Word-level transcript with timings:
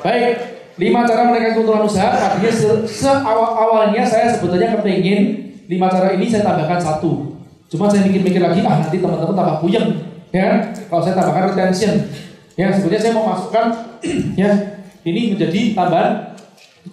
Baik, 0.00 0.34
lima 0.80 1.04
cara 1.04 1.28
menaikkan 1.28 1.60
keuntungan 1.60 1.84
usaha. 1.84 2.08
Artinya 2.08 2.52
se, 2.52 2.68
se 2.88 3.10
awal 3.10 3.52
awalnya 3.52 4.00
saya 4.00 4.32
sebetulnya 4.32 4.72
kepingin 4.80 5.52
lima 5.68 5.92
cara 5.92 6.16
ini 6.16 6.24
saya 6.24 6.42
tambahkan 6.42 6.80
satu. 6.80 7.36
Cuma 7.70 7.86
saya 7.86 8.02
mikir-mikir 8.08 8.42
lagi, 8.42 8.66
ah 8.66 8.82
nanti 8.82 8.98
teman-teman 8.98 9.36
tambah 9.36 9.56
puyeng, 9.62 10.02
ya. 10.34 10.42
kan? 10.42 10.54
Kalau 10.90 11.02
saya 11.06 11.14
tambahkan 11.14 11.54
retention, 11.54 11.94
ya 12.58 12.66
sebetulnya 12.74 12.98
saya 12.98 13.12
mau 13.14 13.30
masukkan, 13.30 13.66
ya 14.42 14.50
ini 15.06 15.36
menjadi 15.36 15.60
tambahan 15.78 16.34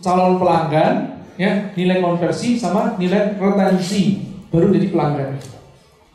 calon 0.06 0.38
pelanggan, 0.38 0.94
ya 1.40 1.74
nilai 1.74 1.98
konversi 1.98 2.62
sama 2.62 2.94
nilai 3.02 3.34
retensi 3.42 4.22
baru 4.54 4.70
jadi 4.70 4.88
pelanggan. 4.94 5.30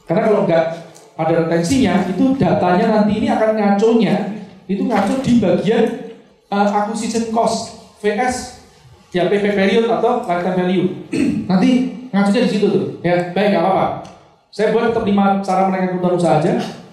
Karena 0.07 0.23
kalau 0.31 0.41
enggak 0.47 0.65
ada 1.19 1.35
retensinya, 1.43 2.07
itu 2.07 2.39
datanya 2.39 2.87
nanti 3.03 3.19
ini 3.19 3.27
akan 3.27 3.51
ngaconya, 3.59 4.17
itu 4.71 4.83
ngaco 4.87 5.15
di 5.27 5.33
bagian 5.43 6.02
uh, 6.53 6.69
acquisition 6.69 7.33
cost 7.33 7.81
VS 8.05 8.61
ya 9.13 9.29
PP 9.29 9.57
period 9.57 9.89
atau 9.89 10.29
lifetime 10.29 10.57
value. 10.61 10.87
nanti 11.49 11.71
ngaconya 12.13 12.41
di 12.45 12.51
situ 12.53 12.67
tuh. 12.69 12.85
Ya, 13.01 13.33
baik 13.33 13.57
nggak 13.57 13.65
apa-apa. 13.65 13.87
Saya 14.53 14.69
buat 14.77 14.93
tetap 14.93 15.09
lima 15.09 15.41
cara 15.41 15.73
menaikkan 15.73 15.97
keuntungan 15.97 16.21
usaha 16.21 16.37
aja. 16.37 16.53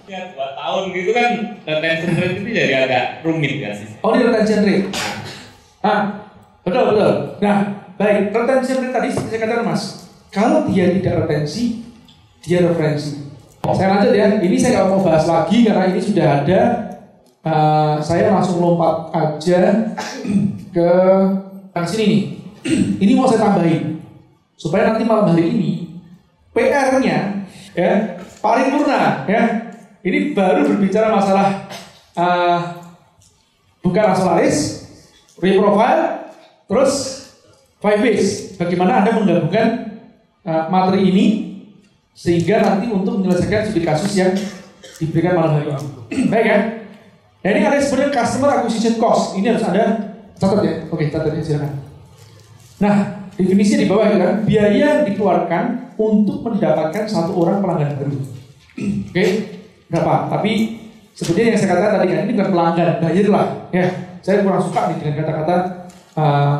Ya, 0.09 0.33
dua 0.33 0.57
tahun 0.57 0.89
gitu 0.95 1.11
kan 1.13 1.31
retention 1.67 2.11
rate 2.17 2.35
itu 2.41 2.49
jadi 2.49 2.73
agak 2.87 3.05
rumit 3.27 3.61
ya 3.61 3.71
sih. 3.75 3.99
Oh, 3.99 4.15
ini 4.15 4.31
retention 4.31 4.63
rate. 4.63 4.87
Ah, 5.83 6.01
betul 6.63 6.83
betul. 6.95 7.11
Nah, 7.43 7.57
baik 7.99 8.31
retention 8.31 8.77
rate 8.79 8.95
tadi 8.95 9.07
seperti 9.11 9.29
saya 9.35 9.41
katakan 9.43 9.65
mas, 9.69 9.83
kalau 10.33 10.65
dia 10.71 10.85
tidak 10.97 11.27
retensi, 11.27 11.83
dia 12.41 12.63
referensi. 12.65 13.27
Saya 13.69 13.87
lanjut 13.91 14.17
ya. 14.17 14.25
Ini 14.39 14.57
saya 14.57 14.71
nggak 14.81 14.87
mau 14.89 15.03
bahas 15.05 15.25
lagi 15.29 15.67
karena 15.67 15.83
ini 15.93 15.99
sudah 16.01 16.25
ada. 16.41 16.88
Uh, 17.39 17.95
saya 18.03 18.35
langsung 18.35 18.59
lompat 18.59 19.15
aja 19.15 19.95
ke 20.75 20.89
yang 21.71 21.87
sini 21.87 22.03
nih. 22.03 22.21
ini 23.07 23.15
mau 23.15 23.31
saya 23.31 23.47
tambahin 23.47 24.03
supaya 24.59 24.91
nanti 24.91 25.07
malam 25.07 25.31
hari 25.31 25.47
ini 25.47 25.71
PR-nya 26.51 27.47
ya 27.71 27.91
paripurna 28.43 29.23
ya. 29.23 29.43
Ini 29.99 30.31
baru 30.31 30.63
berbicara 30.67 31.11
masalah 31.11 31.67
uh, 32.15 32.59
bukan 33.83 34.15
akselaris, 34.15 34.87
reprofile, 35.43 36.31
terus 36.67 36.93
five 37.83 37.99
ways. 37.99 38.55
Bagaimana 38.55 39.03
anda 39.03 39.15
menggabungkan 39.15 39.67
uh, 40.47 40.71
materi 40.71 41.07
ini 41.11 41.25
sehingga 42.15 42.63
nanti 42.63 42.91
untuk 42.91 43.19
menyelesaikan 43.19 43.71
studi 43.71 43.83
kasus 43.87 44.11
yang 44.15 44.35
diberikan 44.99 45.39
malam 45.39 45.51
hari 45.59 45.67
ini. 45.71 45.87
Baik 46.31 46.47
ya. 46.47 46.59
Nah 47.39 47.49
ini 47.55 47.61
ada 47.63 47.79
sebenarnya 47.79 48.11
customer 48.11 48.49
acquisition 48.51 48.95
cost. 48.99 49.39
Ini 49.39 49.55
harus 49.55 49.63
ada 49.63 49.83
catat 50.35 50.59
ya. 50.63 50.73
Oke, 50.91 51.07
catat 51.07 51.31
ya 51.35 51.43
silakan. 51.43 51.71
Nah, 52.79 52.95
definisinya 53.35 53.79
di 53.83 53.87
bawah 53.87 54.05
itu 54.07 54.17
kan 54.19 54.35
biaya 54.43 54.75
yang 54.75 54.99
dikeluarkan 55.07 55.63
untuk 55.99 56.43
mendapatkan 56.43 57.03
satu 57.07 57.31
orang 57.35 57.63
pelanggan 57.63 57.95
baru. 57.99 58.19
Oke, 59.11 59.25
berapa? 59.91 60.31
Tapi 60.31 60.51
seperti 61.15 61.39
yang 61.51 61.59
saya 61.59 61.69
katakan 61.75 61.99
tadi 61.99 62.07
kan 62.11 62.19
ini 62.27 62.33
bukan 62.35 62.49
pelanggan, 62.55 62.87
bayar 63.03 63.27
lah. 63.31 63.47
Ya, 63.71 63.87
saya 64.19 64.43
kurang 64.43 64.63
suka 64.63 64.81
nih 64.91 64.95
dengan 64.99 65.15
kata-kata 65.23 65.55
uh, 66.15 66.55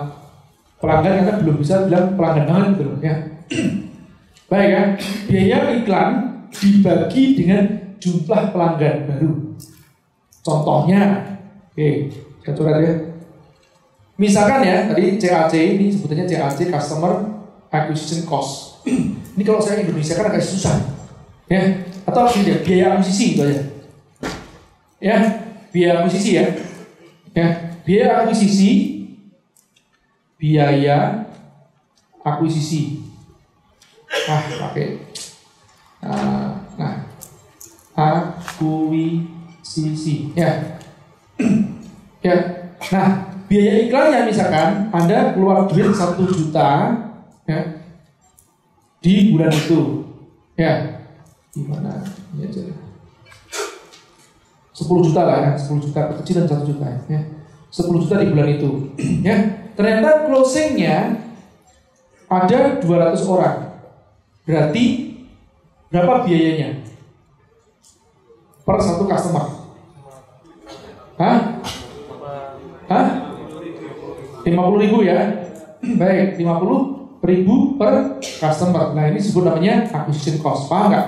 pelanggan 0.79 1.13
karena 1.23 1.33
belum 1.43 1.55
bisa 1.59 1.87
bilang 1.87 2.15
pelanggan 2.15 2.45
banget 2.47 2.67
gitu 2.75 2.83
loh 2.87 2.97
ya. 2.99 3.15
Baik 4.49 4.69
ya, 4.71 4.81
biaya 5.29 5.57
iklan 5.77 6.11
dibagi 6.51 7.23
dengan 7.35 7.63
jumlah 7.99 8.55
pelanggan 8.55 8.95
baru. 9.07 9.48
Contohnya, 10.49 11.01
oke, 11.69 11.89
kita 12.41 12.51
coret 12.57 12.77
ya. 12.81 12.93
Misalkan 14.17 14.65
ya, 14.65 14.89
tadi 14.89 15.21
CAC 15.21 15.53
ini 15.53 15.93
sebetulnya 15.93 16.25
CAC 16.25 16.73
Customer 16.73 17.23
Acquisition 17.69 18.25
Cost. 18.25 18.81
ini 19.37 19.43
kalau 19.45 19.61
saya 19.61 19.85
Indonesia 19.85 20.17
kan 20.17 20.33
agak 20.33 20.41
susah, 20.41 20.75
ya. 21.45 21.85
Atau 22.09 22.25
tidak 22.33 22.65
biaya 22.65 22.97
akuisisi 22.97 23.37
itu 23.37 23.41
aja. 23.45 23.61
Ya, 24.97 25.17
biaya 25.69 26.01
akuisisi 26.01 26.31
ya. 26.33 26.45
Ya, 27.37 27.47
biaya 27.85 28.25
akuisisi, 28.25 28.71
biaya 30.41 31.29
akuisisi 32.25 33.09
ah 34.29 34.41
pakai 34.45 35.01
uh, 36.05 36.49
nah 36.77 36.95
akuisisi 37.93 39.38
ya. 40.35 40.51
Ya. 42.19 42.35
Nah 42.91 43.31
biaya 43.47 43.87
iklannya 43.87 44.27
misalkan 44.27 44.91
anda 44.91 45.31
keluar 45.31 45.63
duit 45.71 45.87
satu 45.95 46.27
juta 46.27 46.99
ya 47.47 47.59
di 48.99 49.31
bulan 49.31 49.51
itu. 49.55 50.03
Ya. 50.59 50.99
Gimana 51.55 52.03
ini 52.35 52.43
aja. 52.43 52.61
10 54.75 55.07
juta 55.07 55.21
lah 55.23 55.37
ya. 55.47 55.51
10 55.55 55.79
juta 55.79 56.01
kecil 56.19 56.43
dan 56.43 56.47
satu 56.51 56.63
juta 56.75 56.87
ya. 57.07 57.21
10 57.71 58.03
juta 58.03 58.15
di 58.19 58.27
bulan 58.35 58.47
itu 58.51 58.69
ya. 59.27 59.35
Ternyata 59.79 60.27
closingnya 60.27 61.23
ada 62.27 62.83
200 62.83 63.15
orang. 63.31 63.79
Berarti 64.43 64.83
berapa 65.87 66.27
biayanya? 66.27 66.83
Per 68.67 68.77
satu 68.83 69.07
customer. 69.07 69.58
Hah? 71.19 71.39
Hah? 72.87 73.07
50 74.47 74.83
ribu 74.87 75.03
ya? 75.03 75.19
Baik, 75.83 76.39
50 76.39 77.19
ribu 77.19 77.75
per 77.75 78.23
customer. 78.23 78.95
Nah 78.95 79.11
ini 79.11 79.19
disebut 79.19 79.43
namanya 79.43 79.83
acquisition 79.91 80.39
cost. 80.39 80.71
Paham 80.71 80.95
nggak? 80.95 81.07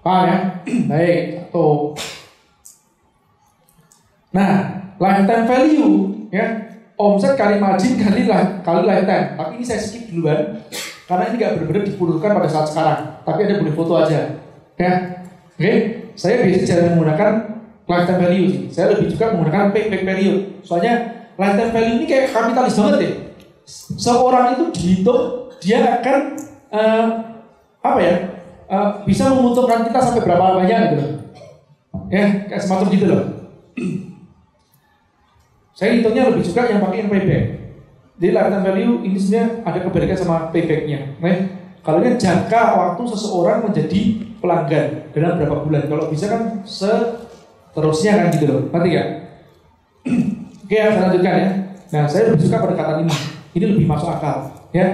Paham 0.00 0.22
ya? 0.30 0.36
Baik, 0.94 1.20
satu. 1.50 1.98
Nah, 4.30 4.52
lifetime 5.02 5.44
value 5.50 5.94
ya 6.30 6.46
omset 6.94 7.34
kali 7.34 7.58
margin 7.58 7.98
kali 7.98 8.30
kali 8.62 8.80
lifetime. 8.86 9.34
Tapi 9.34 9.52
ini 9.58 9.64
saya 9.66 9.82
skip 9.82 10.06
duluan 10.14 10.62
karena 11.10 11.26
ini 11.26 11.34
nggak 11.42 11.52
benar-benar 11.58 11.82
dibutuhkan 11.82 12.30
pada 12.38 12.46
saat 12.46 12.70
sekarang, 12.70 13.00
tapi 13.26 13.42
ada 13.42 13.58
boleh 13.58 13.74
foto 13.74 13.98
aja. 13.98 14.38
Ya, 14.78 14.92
oke. 15.58 15.58
Okay? 15.58 15.76
Saya 16.14 16.46
biasanya 16.46 16.66
jarang 16.70 16.94
menggunakan 16.94 17.32
lifetime 17.90 18.20
value 18.22 18.46
sih. 18.46 18.62
Saya 18.70 18.94
lebih 18.94 19.10
suka 19.10 19.34
menggunakan 19.34 19.74
payback 19.74 20.02
period. 20.06 20.62
Soalnya 20.62 21.26
lifetime 21.34 21.72
value 21.74 21.94
ini 21.98 22.06
kayak 22.06 22.30
kapitalis 22.30 22.78
banget 22.78 22.96
deh. 23.02 23.12
Seorang 23.98 24.46
itu 24.54 24.64
dihitung 24.70 25.50
dia 25.58 26.00
akan 26.00 26.18
uh, 26.70 27.06
apa 27.80 27.98
ya 28.00 28.14
uh, 28.70 28.88
bisa 29.02 29.34
menguntungkan 29.34 29.90
kita 29.90 29.98
sampai 29.98 30.22
berapa 30.22 30.62
banyak 30.62 30.80
gitu. 30.94 31.06
Ya, 32.10 32.46
kayak 32.46 32.62
semacam 32.62 32.86
gitu 32.94 33.06
loh. 33.10 33.22
Saya 35.78 35.98
hitungnya 35.98 36.30
lebih 36.30 36.46
suka 36.46 36.70
yang 36.70 36.82
pakai 36.82 37.06
yang 37.06 37.10
payback. 37.10 37.44
Jadi 38.20 38.30
lifetime 38.36 38.64
value 38.66 38.94
ini 39.06 39.16
sebenarnya 39.16 39.46
ada 39.64 39.78
kebalikan 39.80 40.18
sama 40.18 40.36
paybacknya. 40.52 41.16
Nah, 41.24 41.38
kalau 41.80 42.04
ini 42.04 42.20
jangka 42.20 42.62
waktu 42.76 43.02
seseorang 43.08 43.64
menjadi 43.64 44.00
pelanggan 44.44 44.88
dalam 45.16 45.40
berapa 45.40 45.56
bulan. 45.64 45.82
Kalau 45.88 46.04
bisa 46.12 46.28
kan 46.28 46.42
seterusnya 47.70 48.12
kan 48.18 48.26
gitu 48.34 48.44
loh. 48.50 48.62
Nanti 48.74 48.90
ya. 48.98 49.04
Oke, 50.66 50.74
ya, 50.74 50.90
saya 50.94 51.02
lanjutkan 51.10 51.34
ya. 51.34 51.50
Nah, 51.90 52.04
saya 52.06 52.30
lebih 52.30 52.42
suka 52.46 52.62
pendekatan 52.62 53.06
ini. 53.06 53.14
Ini 53.50 53.64
lebih 53.74 53.86
masuk 53.90 54.06
akal, 54.10 54.46
ya. 54.70 54.86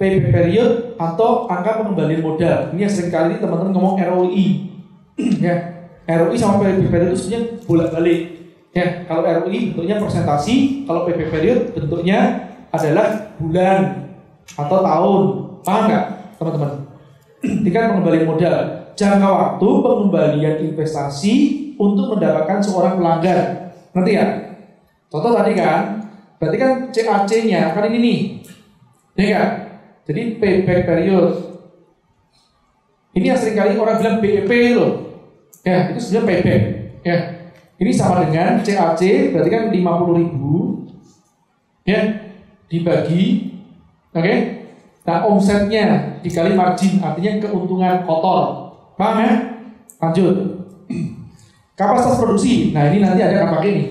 Payback 0.00 0.32
period 0.32 0.96
atau 0.96 1.44
angka 1.44 1.84
pengembalian 1.84 2.24
modal. 2.24 2.72
Ini 2.72 2.88
yang 2.88 2.92
sering 2.92 3.12
kali 3.12 3.36
teman-teman 3.36 3.76
ngomong 3.76 4.00
ROI. 4.00 4.46
ya. 5.44 5.54
ROI 6.08 6.36
sama 6.40 6.64
payback 6.64 6.88
period 6.88 7.08
itu 7.12 7.18
sebenarnya 7.20 7.40
bolak-balik. 7.68 8.20
Ya, 8.72 9.04
kalau 9.04 9.22
ROI 9.28 9.58
bentuknya 9.76 10.00
persentasi, 10.00 10.88
kalau 10.88 11.04
payback 11.04 11.28
period 11.28 11.58
bentuknya 11.76 12.48
adalah 12.72 13.36
bulan 13.36 14.08
atau 14.56 14.78
tahun. 14.80 15.22
Paham 15.60 15.82
nggak, 15.92 16.04
teman-teman? 16.40 16.72
Tingkat 17.68 17.92
pengembalian 17.92 18.24
modal, 18.24 18.56
jangka 18.96 19.28
waktu 19.28 19.68
pengembalian 19.84 20.56
investasi 20.72 21.36
untuk 21.80 22.12
mendapatkan 22.12 22.60
seorang 22.60 23.00
pelanggan. 23.00 23.72
Nanti 23.96 24.10
ya? 24.12 24.26
Contoh 25.08 25.32
tadi 25.32 25.56
kan, 25.56 26.04
berarti 26.36 26.56
kan 26.60 26.72
CAC-nya 26.92 27.72
kan 27.72 27.88
ini 27.88 27.98
nih. 27.98 28.18
Ya 29.16 29.26
kan? 29.32 29.48
Jadi 30.04 30.36
payback 30.36 30.84
period. 30.84 31.26
Ini 33.16 33.34
yang 33.34 33.38
sering 33.40 33.56
kali 33.58 33.74
orang 33.80 33.96
bilang 33.98 34.16
BEP 34.22 34.50
loh. 34.76 34.92
Ya, 35.64 35.90
itu 35.90 35.98
sebenarnya 35.98 36.28
payback. 36.28 36.62
Ya. 37.02 37.16
Ini 37.80 37.90
sama 37.96 38.28
dengan 38.28 38.60
CAC 38.60 39.32
berarti 39.32 39.50
kan 39.50 39.62
50 39.72 40.20
ribu. 40.20 40.52
Ya, 41.88 42.00
dibagi, 42.68 43.56
oke? 44.12 44.20
Okay? 44.20 44.38
Nah 45.08 45.26
omsetnya 45.26 46.20
dikali 46.20 46.52
margin 46.54 47.00
artinya 47.00 47.40
keuntungan 47.40 48.04
kotor, 48.04 48.68
paham 49.00 49.24
ya? 49.24 49.34
Lanjut. 49.98 50.36
Kapasitas 51.80 52.20
produksi, 52.20 52.76
nah 52.76 52.92
ini 52.92 53.00
nanti 53.00 53.24
ada 53.24 53.48
apa 53.48 53.64
ini, 53.64 53.88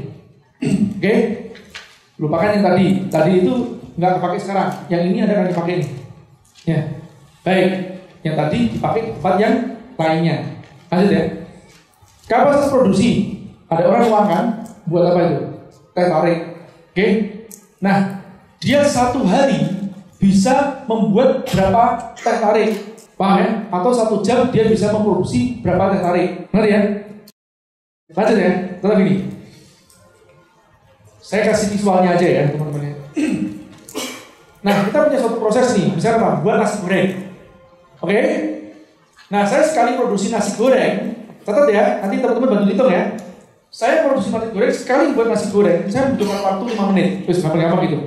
oke? 0.61 1.01
Okay? 1.01 1.49
Lupakan 2.21 2.53
yang 2.53 2.61
tadi. 2.61 2.87
Tadi 3.09 3.31
itu 3.41 3.53
nggak 3.95 4.19
kepake 4.19 4.37
sekarang. 4.37 4.69
Yang 4.91 5.01
ini 5.09 5.17
ada 5.25 5.33
yang 5.39 5.49
dipakai 5.49 5.73
ini. 5.79 5.87
Ya. 6.67 6.79
Baik. 7.41 7.69
Yang 8.21 8.35
tadi 8.35 8.57
dipakai 8.75 9.01
tempat 9.15 9.35
yang 9.39 9.55
lainnya. 9.95 10.35
Lanjut 10.91 11.09
ya. 11.15 11.23
Kapasitas 12.27 12.69
produksi. 12.69 13.09
Ada 13.71 13.83
orang 13.87 14.03
uang 14.05 14.27
kan? 14.27 14.45
Buat 14.85 15.15
apa 15.15 15.19
itu? 15.25 15.41
Teh 15.95 16.05
tarik. 16.11 16.39
Oke. 16.93 17.07
Nah, 17.79 17.97
dia 18.59 18.83
satu 18.83 19.23
hari 19.23 19.65
bisa 20.19 20.83
membuat 20.85 21.47
berapa 21.47 22.13
teh 22.19 22.37
tarik. 22.37 22.69
Paham 23.15 23.35
ya? 23.39 23.49
Atau 23.71 23.91
satu 23.95 24.15
jam 24.19 24.51
dia 24.51 24.67
bisa 24.67 24.91
memproduksi 24.91 25.63
berapa 25.63 25.95
teh 25.95 26.01
tarik. 26.03 26.29
Ngerti 26.51 26.69
ya? 26.69 26.81
Lanjut 28.13 28.37
ya. 28.41 28.51
Tetap 28.81 28.97
ini. 29.05 29.15
Saya 31.21 31.41
kasih 31.53 31.77
visualnya 31.77 32.17
aja 32.17 32.25
ya 32.25 32.43
teman-teman 32.49 32.89
ya. 32.89 32.95
Nah, 34.59 34.75
kita 34.83 35.07
punya 35.07 35.15
suatu 35.23 35.39
proses 35.39 35.71
nih, 35.71 35.95
misalnya 35.95 36.19
apa? 36.19 36.43
Buat 36.43 36.59
nasi 36.59 36.83
goreng. 36.83 37.31
Oke? 38.03 38.19
Nah, 39.31 39.47
saya 39.47 39.63
sekali 39.63 39.95
produksi 39.95 40.27
nasi 40.35 40.59
goreng, 40.59 41.15
catat 41.47 41.71
ya, 41.71 42.03
nanti 42.03 42.19
teman-teman 42.19 42.59
bantu 42.59 42.67
hitung 42.67 42.91
ya. 42.91 43.15
Saya 43.71 44.03
produksi 44.03 44.35
nasi 44.35 44.51
goreng 44.51 44.73
sekali 44.75 45.15
buat 45.15 45.31
nasi 45.31 45.47
goreng, 45.47 45.87
saya 45.87 46.11
membutuhkan 46.11 46.43
waktu 46.43 46.63
5 46.75 46.91
menit. 46.91 47.07
Terus 47.23 47.39
gampang-gampang 47.39 47.87
gitu. 47.87 47.97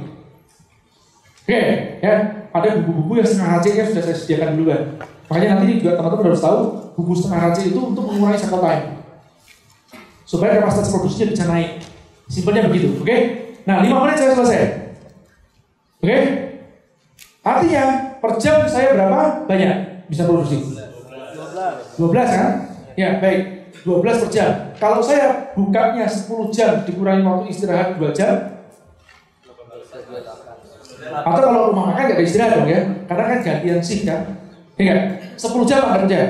Oke, 1.41 1.61
ya. 2.05 2.15
Ada 2.53 2.69
buku-buku 2.85 3.13
yang 3.17 3.29
setengah 3.33 3.49
racik 3.57 3.73
yang 3.73 3.89
sudah 3.89 4.05
saya 4.05 4.17
sediakan 4.21 4.49
duluan. 4.53 4.83
Makanya 5.33 5.49
nanti 5.57 5.81
juga 5.81 5.97
teman-teman 5.97 6.25
harus 6.29 6.43
tahu 6.45 6.59
buku 7.01 7.13
setengah 7.17 7.41
racik 7.49 7.65
itu 7.73 7.81
untuk 7.81 8.13
mengurangi 8.13 8.45
cycle. 8.45 9.01
Supaya 10.33 10.65
kapasitas 10.65 10.89
produksinya 10.89 11.29
bisa 11.29 11.45
naik. 11.45 11.85
Simpelnya 12.25 12.65
begitu, 12.73 12.97
oke? 12.97 13.17
Nah, 13.69 13.85
5 13.85 13.93
menit 14.01 14.17
saya 14.17 14.33
selesai. 14.33 14.61
Oke? 16.01 16.19
Artinya 17.45 17.85
per 18.17 18.33
jam 18.41 18.65
saya 18.65 18.97
berapa 18.97 19.45
banyak 19.45 20.09
bisa 20.09 20.25
produksi? 20.25 20.81
12 22.01 22.09
kan? 22.33 22.49
Ya, 22.97 23.21
baik. 23.21 23.69
12 23.85 24.25
per 24.25 24.29
jam. 24.33 24.51
Kalau 24.81 25.05
saya 25.05 25.53
bukanya 25.53 26.09
10 26.09 26.49
jam 26.49 26.81
dikurangi 26.89 27.23
waktu 27.29 27.53
istirahat 27.53 28.01
2 28.01 28.17
jam, 28.17 28.57
atau 31.13 31.41
kalau 31.45 31.77
rumah 31.77 31.93
makan 31.93 32.09
gak 32.09 32.17
ada 32.17 32.25
istirahat 32.25 32.53
dong 32.57 32.73
ya, 32.73 32.81
karena 33.05 33.25
kan 33.29 33.39
gantian 33.45 33.85
shift 33.85 34.09
kan. 34.09 34.33
Iya, 34.81 35.21
10 35.37 35.69
jam 35.69 35.93
akan 35.93 36.09
kerja. 36.09 36.21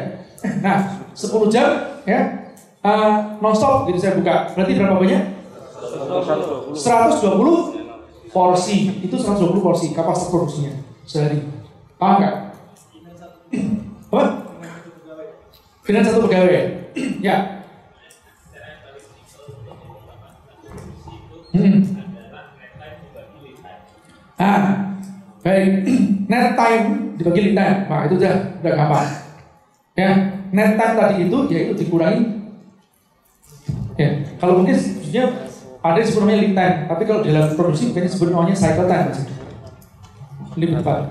Nah, 0.59 1.07
10 1.15 1.47
jam 1.55 1.69
ya, 2.03 2.42
uh, 2.83 3.39
non-stop 3.39 3.89
gitu 3.89 3.99
saya 3.99 4.19
buka. 4.19 4.53
Berarti 4.55 4.73
berapa 4.77 4.99
banyak? 4.99 5.23
120 6.75 8.33
porsi. 8.35 8.77
Itu 9.03 9.17
120 9.17 9.65
porsi 9.65 9.95
kapasitas 9.95 10.31
produksinya 10.31 10.73
sehari. 11.07 11.43
Paham 11.97 12.17
nggak? 12.21 12.35
Apa? 14.13 14.23
Dengan 15.83 16.03
satu 16.07 16.27
pegawai. 16.27 16.63
ya. 17.23 17.37
Hmm. 21.53 21.85
Ah, 24.41 24.97
baik. 25.45 25.85
Net 26.27 26.57
time 26.57 27.13
dibagi 27.21 27.53
time. 27.53 27.79
Nah, 27.87 28.09
itu 28.09 28.15
udah 28.17 28.35
udah 28.65 28.73
gampang. 28.73 29.09
Ya, 29.93 30.11
net 30.49 30.81
time 30.81 30.95
tadi 30.97 31.17
itu 31.29 31.39
ya 31.53 31.59
itu 31.69 31.75
dikurangi. 31.85 32.32
Ya, 34.01 34.09
kalau 34.41 34.63
mungkin 34.63 34.73
sebenarnya 34.73 35.25
ada 35.83 35.97
yang 35.99 36.09
sebelumnya 36.09 36.37
lead 36.41 36.55
time, 36.57 36.77
tapi 36.89 37.03
kalau 37.05 37.21
dalam 37.21 37.47
produksi 37.59 37.91
mungkin 37.91 38.07
disebut 38.09 38.29
namanya 38.33 38.57
cycle 38.57 38.89
time. 38.89 39.11
Lebih 40.57 40.81
tepat. 40.81 41.03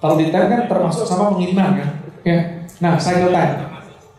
Kalau 0.00 0.14
lead 0.16 0.30
time 0.32 0.46
kan 0.48 0.60
termasuk 0.70 1.04
sama 1.04 1.34
pengiriman 1.36 1.76
kan. 1.76 1.88
Ya. 2.24 2.38
Nah, 2.80 2.96
cycle 2.96 3.34
time. 3.34 3.54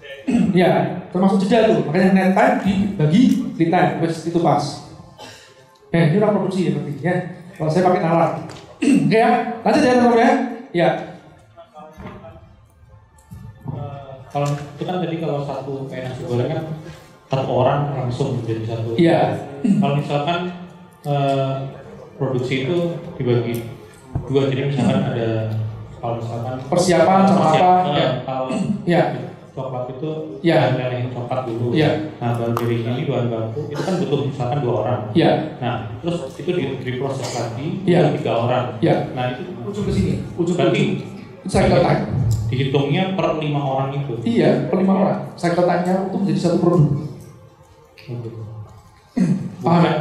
ya, 0.62 1.02
termasuk 1.10 1.42
jeda 1.48 1.72
tuh. 1.72 1.88
Makanya 1.90 2.10
net 2.14 2.30
time 2.38 2.56
dibagi 2.62 3.22
lead 3.58 3.72
time. 3.74 3.92
Terus 4.06 4.18
itu 4.30 4.40
pas. 4.44 4.64
Eh, 5.92 6.14
ini 6.14 6.18
orang 6.22 6.40
produksi 6.40 6.70
ya 6.70 6.72
berarti 6.78 6.94
ya. 7.02 7.16
Kalau 7.58 7.70
saya 7.74 7.84
pakai 7.90 8.02
nalar. 8.04 8.32
Oke 9.08 9.18
ya, 9.18 9.30
lanjut 9.66 9.82
ya 9.82 9.94
teman-teman 9.98 10.20
ya. 10.20 10.32
Ya. 10.72 10.90
Kalau 14.32 14.48
itu 14.48 14.84
kan 14.88 14.96
tadi 15.04 15.16
kalau 15.20 15.44
satu 15.44 15.92
kayak 15.92 16.16
nasi 16.16 16.24
goreng 16.24 16.48
kan 16.48 16.64
satu 17.32 17.48
orang 17.48 17.96
langsung 17.96 18.44
menjadi 18.44 18.76
satu. 18.76 18.92
Iya. 19.00 19.22
Kalau 19.80 19.96
misalkan 19.96 20.40
eh, 21.08 21.54
produksi 22.20 22.68
itu 22.68 22.78
dibagi 23.16 23.72
dua, 24.28 24.52
jadi 24.52 24.68
misalkan 24.68 25.00
ada 25.16 25.30
kalau 25.98 26.20
misalkan 26.20 26.56
Persiapan 26.68 27.20
sama 27.24 27.44
apa? 27.56 27.72
Ya. 27.96 28.10
kalau 28.28 28.48
Ya. 28.84 29.04
coklat 29.52 29.84
itu 29.92 30.12
Iya. 30.44 30.76
lelehin 30.76 31.08
coklat 31.12 31.48
dulu. 31.48 31.72
Iya. 31.72 31.92
Nah 32.20 32.36
baru 32.36 32.52
dari 32.56 32.76
ini 32.84 33.02
bahan 33.08 33.28
baku 33.32 33.60
itu 33.68 33.80
kan 33.80 33.94
butuh 34.00 34.20
misalkan 34.28 34.60
dua 34.60 34.74
orang. 34.84 35.02
Ya. 35.16 35.32
Nah 35.64 35.76
terus 36.04 36.36
itu 36.36 36.50
di, 36.52 36.64
diproses 36.84 37.32
lagi 37.32 37.68
Iya. 37.88 38.12
butuh 38.12 38.16
tiga 38.20 38.34
orang. 38.44 38.66
Ya. 38.84 38.96
Nah 39.16 39.32
itu 39.32 39.44
Ujung 39.62 39.88
ke 39.88 39.92
sini. 39.96 40.14
Ujung 40.36 40.56
ke. 40.60 40.68
Itu 40.68 41.48
cycle 41.48 41.80
time. 41.80 42.04
dihitungnya 42.52 43.16
per 43.16 43.40
lima 43.40 43.64
orang 43.64 43.96
itu. 43.96 44.12
Iya, 44.28 44.68
per 44.68 44.84
lima 44.84 44.94
orang. 45.00 45.20
Cycle 45.40 45.64
time-nya 45.64 46.12
untuk 46.12 46.28
menjadi 46.28 46.40
satu 46.44 46.58
produk. 46.60 47.11
Paham 49.62 49.84
ya? 49.86 49.94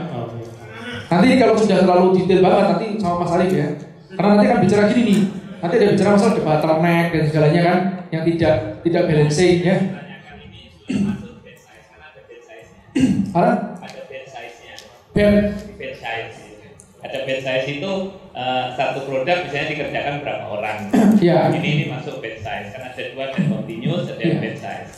Nanti 1.11 1.27
kalau 1.37 1.55
sudah 1.55 1.79
terlalu 1.83 2.07
detail 2.17 2.41
banget 2.41 2.65
nanti 2.71 2.87
sama 2.97 3.15
Mas 3.21 3.33
Arif 3.35 3.53
ya. 3.53 3.69
Karena 4.11 4.29
nanti 4.35 4.45
akan 4.47 4.61
bicara 4.63 4.83
gini 4.89 5.03
nih. 5.05 5.21
Nanti 5.61 5.75
ada 5.77 5.87
bicara 5.93 6.09
masalah 6.15 6.33
the 6.33 6.43
bottleneck 6.43 7.07
dan 7.11 7.23
segalanya 7.27 7.61
kan 7.61 7.79
yang 8.09 8.23
tidak 8.25 8.55
tidak 8.81 9.03
balancing 9.05 9.59
ya. 9.61 9.77
Ada 13.31 13.53
Ada 13.79 14.01
bed 14.09 14.25
size-nya. 14.27 14.75
bed 15.15 15.35
Bed 15.79 15.95
size. 15.95 16.37
Ada 17.01 17.19
bed 17.23 17.41
size 17.41 17.67
itu 17.71 17.93
eh, 18.33 18.65
satu 18.75 18.99
produk 19.05 19.37
misalnya 19.45 19.69
dikerjakan 19.69 20.15
berapa 20.21 20.45
orang. 20.49 20.79
ya 21.21 21.51
Ini 21.51 21.69
ini 21.71 21.85
masuk 21.87 22.19
bed 22.19 22.39
size. 22.39 22.71
Kan 22.71 22.83
ada 22.87 23.03
dua 23.15 23.31
bed 23.31 23.45
continuous, 23.47 24.11
ada 24.11 24.19
yang 24.19 24.39
Iya. 24.39 24.43
bed 24.43 24.57
size. 24.57 24.95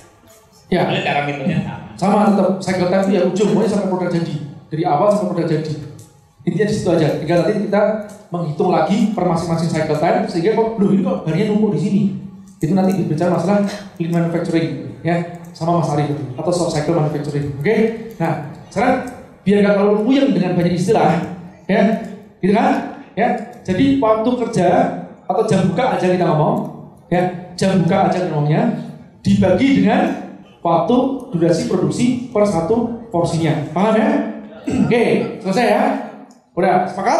Ya. 0.72 0.88
Soalnya 0.88 1.04
cara 1.04 1.20
ngitungnya 1.28 1.58
sama. 1.60 1.84
sama 2.00 2.18
tetap 2.32 2.48
cycle 2.64 2.88
time 2.88 3.04
itu 3.04 3.12
ya 3.12 3.22
ujung. 3.28 3.48
Pokoknya 3.52 3.70
sampai 3.70 3.88
produk 3.92 4.10
jadi 4.16 4.34
dari 4.72 4.82
awal 4.88 5.08
sampai 5.12 5.28
produk 5.36 5.48
jadi 5.52 5.72
intinya 6.42 6.66
di 6.66 6.74
situ 6.74 6.88
aja. 6.88 7.08
Tinggal 7.20 7.36
nanti 7.44 7.52
kita 7.68 7.82
menghitung 8.32 8.70
lagi 8.72 8.96
per 9.12 9.24
masing-masing 9.28 9.68
cycle 9.68 10.00
time 10.00 10.24
sehingga 10.26 10.56
kok 10.56 10.80
loh 10.80 10.88
ini 10.88 11.02
kok 11.04 11.16
harinya 11.28 11.46
numpuk 11.52 11.76
di 11.76 11.80
sini? 11.84 12.02
Itu 12.56 12.72
nanti 12.72 12.96
berbicara 12.96 13.28
masalah 13.28 13.68
lean 14.00 14.10
manufacturing 14.10 14.68
ya 15.04 15.42
sama 15.52 15.82
Mas 15.82 15.92
Arif 15.92 16.08
itu, 16.08 16.24
atau 16.38 16.48
soft 16.48 16.72
cycle 16.72 16.96
manufacturing 16.96 17.52
oke? 17.60 17.76
Nah 18.16 18.32
sekarang 18.72 18.96
biar 19.44 19.56
nggak 19.60 19.74
terlalu 19.76 19.96
puyeng 20.08 20.28
dengan 20.32 20.56
banyak 20.56 20.74
istilah 20.78 21.20
ya 21.68 21.82
gitu 22.40 22.52
kan? 22.56 22.72
Ya 23.12 23.28
jadi 23.60 24.00
waktu 24.00 24.30
kerja 24.46 24.68
atau 25.28 25.42
jam 25.44 25.68
buka 25.68 26.00
aja 26.00 26.06
kita 26.08 26.24
ngomong 26.24 26.56
ya 27.12 27.52
jam 27.54 27.84
buka 27.84 28.08
aja 28.08 28.18
ngomongnya 28.32 28.62
dibagi 29.20 29.82
dengan 29.82 30.31
waktu 30.62 30.96
durasi 31.34 31.66
produksi 31.66 32.30
per 32.30 32.46
satu 32.46 33.06
porsinya. 33.10 33.68
Paham 33.74 33.94
ya? 33.98 34.10
Oke, 34.86 35.04
selesai 35.42 35.66
ya? 35.66 35.84
Udah, 36.54 36.86
sepakat? 36.86 37.18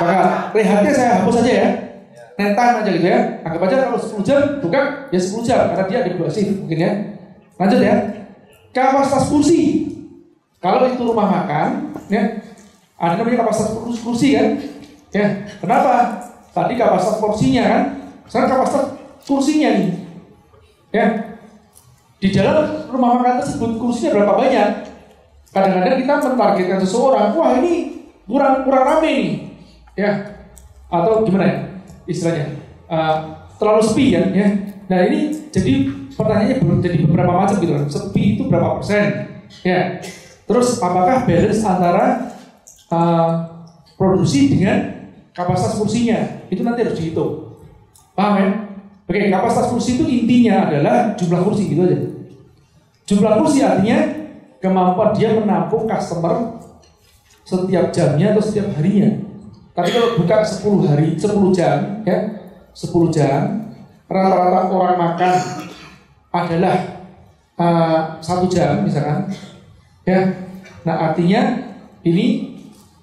Sepakat. 0.00 0.26
Rehatnya 0.56 0.92
saya 0.96 1.10
hapus 1.20 1.44
aja 1.44 1.52
ya. 1.52 1.68
Time 2.40 2.76
aja 2.80 2.90
gitu 2.90 3.04
ya. 3.04 3.20
Anggap 3.44 3.68
aja 3.68 3.76
kalau 3.84 4.00
10 4.00 4.24
jam 4.24 4.40
buka 4.64 4.80
ya 5.12 5.20
10 5.20 5.44
jam 5.44 5.60
karena 5.76 5.84
dia 5.84 6.16
dua 6.16 6.28
shift 6.32 6.64
mungkin 6.64 6.78
ya. 6.80 6.92
Lanjut 7.60 7.80
ya. 7.84 7.94
Kapasitas 8.72 9.28
kursi. 9.28 9.92
Kalau 10.56 10.88
itu 10.88 11.04
rumah 11.04 11.28
makan 11.28 11.92
ya 12.08 12.40
ada 13.00 13.16
namanya 13.16 13.44
kapasitas 13.44 13.72
kursi, 13.76 14.00
kursi 14.04 14.28
kan? 14.36 14.46
Ya, 15.10 15.26
kenapa? 15.56 16.20
Tadi 16.52 16.76
kapasitas 16.76 17.16
porsinya 17.16 17.64
kan? 17.64 17.82
Sekarang 18.28 18.48
kapasitas 18.52 18.84
kursinya 19.24 19.68
nih. 19.72 19.90
Ya, 20.92 21.29
di 22.20 22.28
dalam 22.36 22.84
rumah 22.92 23.16
makan 23.16 23.40
tersebut 23.40 23.80
kursinya 23.80 24.20
berapa 24.20 24.36
banyak? 24.36 24.68
Kadang-kadang 25.50 25.98
kita 25.98 26.14
mentargetkan 26.30 26.78
seseorang, 26.84 27.32
wah 27.34 27.58
ini 27.58 28.04
kurang 28.28 28.62
kurang 28.62 28.84
rame 28.86 29.10
nih, 29.10 29.30
ya, 29.98 30.12
atau 30.86 31.26
gimana 31.26 31.44
ya 31.48 31.56
istilahnya, 32.06 32.46
Eh, 32.90 33.16
terlalu 33.54 33.82
sepi 33.86 34.10
kan, 34.10 34.34
ya. 34.34 34.48
Nah 34.90 34.98
ini 35.06 35.46
jadi 35.54 35.86
pertanyaannya 36.10 36.58
belum 36.58 36.78
jadi 36.82 36.96
beberapa 37.06 37.30
macam 37.30 37.62
gitu 37.62 37.70
kan. 37.70 37.86
Sepi 37.86 38.34
itu 38.34 38.50
berapa 38.50 38.82
persen? 38.82 39.30
Ya. 39.62 40.02
Terus 40.42 40.82
apakah 40.82 41.22
balance 41.22 41.62
antara 41.62 42.34
eh, 42.90 43.30
produksi 43.94 44.50
dengan 44.50 45.06
kapasitas 45.30 45.78
kursinya? 45.78 46.50
Itu 46.50 46.66
nanti 46.66 46.82
harus 46.82 46.98
dihitung. 46.98 47.62
Paham 48.18 48.34
ya? 48.42 48.48
Oke, 49.10 49.26
kapasitas 49.26 49.74
kursi 49.74 49.98
itu 49.98 50.06
intinya 50.06 50.70
adalah 50.70 51.18
jumlah 51.18 51.42
kursi 51.42 51.74
gitu 51.74 51.82
aja. 51.82 51.98
Jumlah 53.10 53.42
kursi 53.42 53.58
artinya 53.58 54.06
kemampuan 54.62 55.10
dia 55.10 55.34
menampung 55.34 55.90
customer 55.90 56.62
setiap 57.42 57.90
jamnya 57.90 58.30
atau 58.30 58.38
setiap 58.38 58.70
harinya. 58.78 59.10
Tapi 59.74 59.90
kalau 59.90 60.14
buka 60.14 60.46
10 60.46 60.86
hari, 60.86 61.18
10 61.18 61.26
jam, 61.50 62.06
ya, 62.06 62.18
10 62.70 63.10
jam, 63.10 63.74
rata-rata 64.06 64.70
orang 64.70 64.98
makan 65.02 65.34
adalah 66.30 66.76
uh, 67.58 68.14
satu 68.22 68.46
jam 68.46 68.86
misalkan, 68.86 69.26
ya. 70.06 70.22
Nah 70.86 71.10
artinya 71.10 71.66
ini 72.06 72.54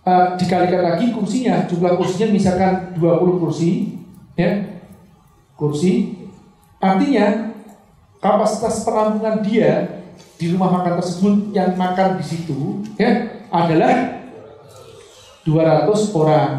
uh, 0.07 0.39
dikalikan 0.39 0.87
lagi 0.87 1.11
kursinya, 1.11 1.67
jumlah 1.67 1.99
kursinya 1.99 2.31
misalkan 2.31 2.95
20 2.95 3.43
kursi, 3.43 3.99
ya, 4.39 4.76
kursi, 5.57 6.15
artinya 6.77 7.51
kapasitas 8.21 8.85
penampungan 8.85 9.41
dia 9.41 10.01
di 10.37 10.53
rumah 10.53 10.69
makan 10.69 11.01
tersebut 11.01 11.33
yang 11.51 11.73
makan 11.73 12.21
di 12.21 12.25
situ 12.25 12.85
ya 12.97 13.41
adalah 13.49 14.21
200 15.43 16.13
orang. 16.13 16.51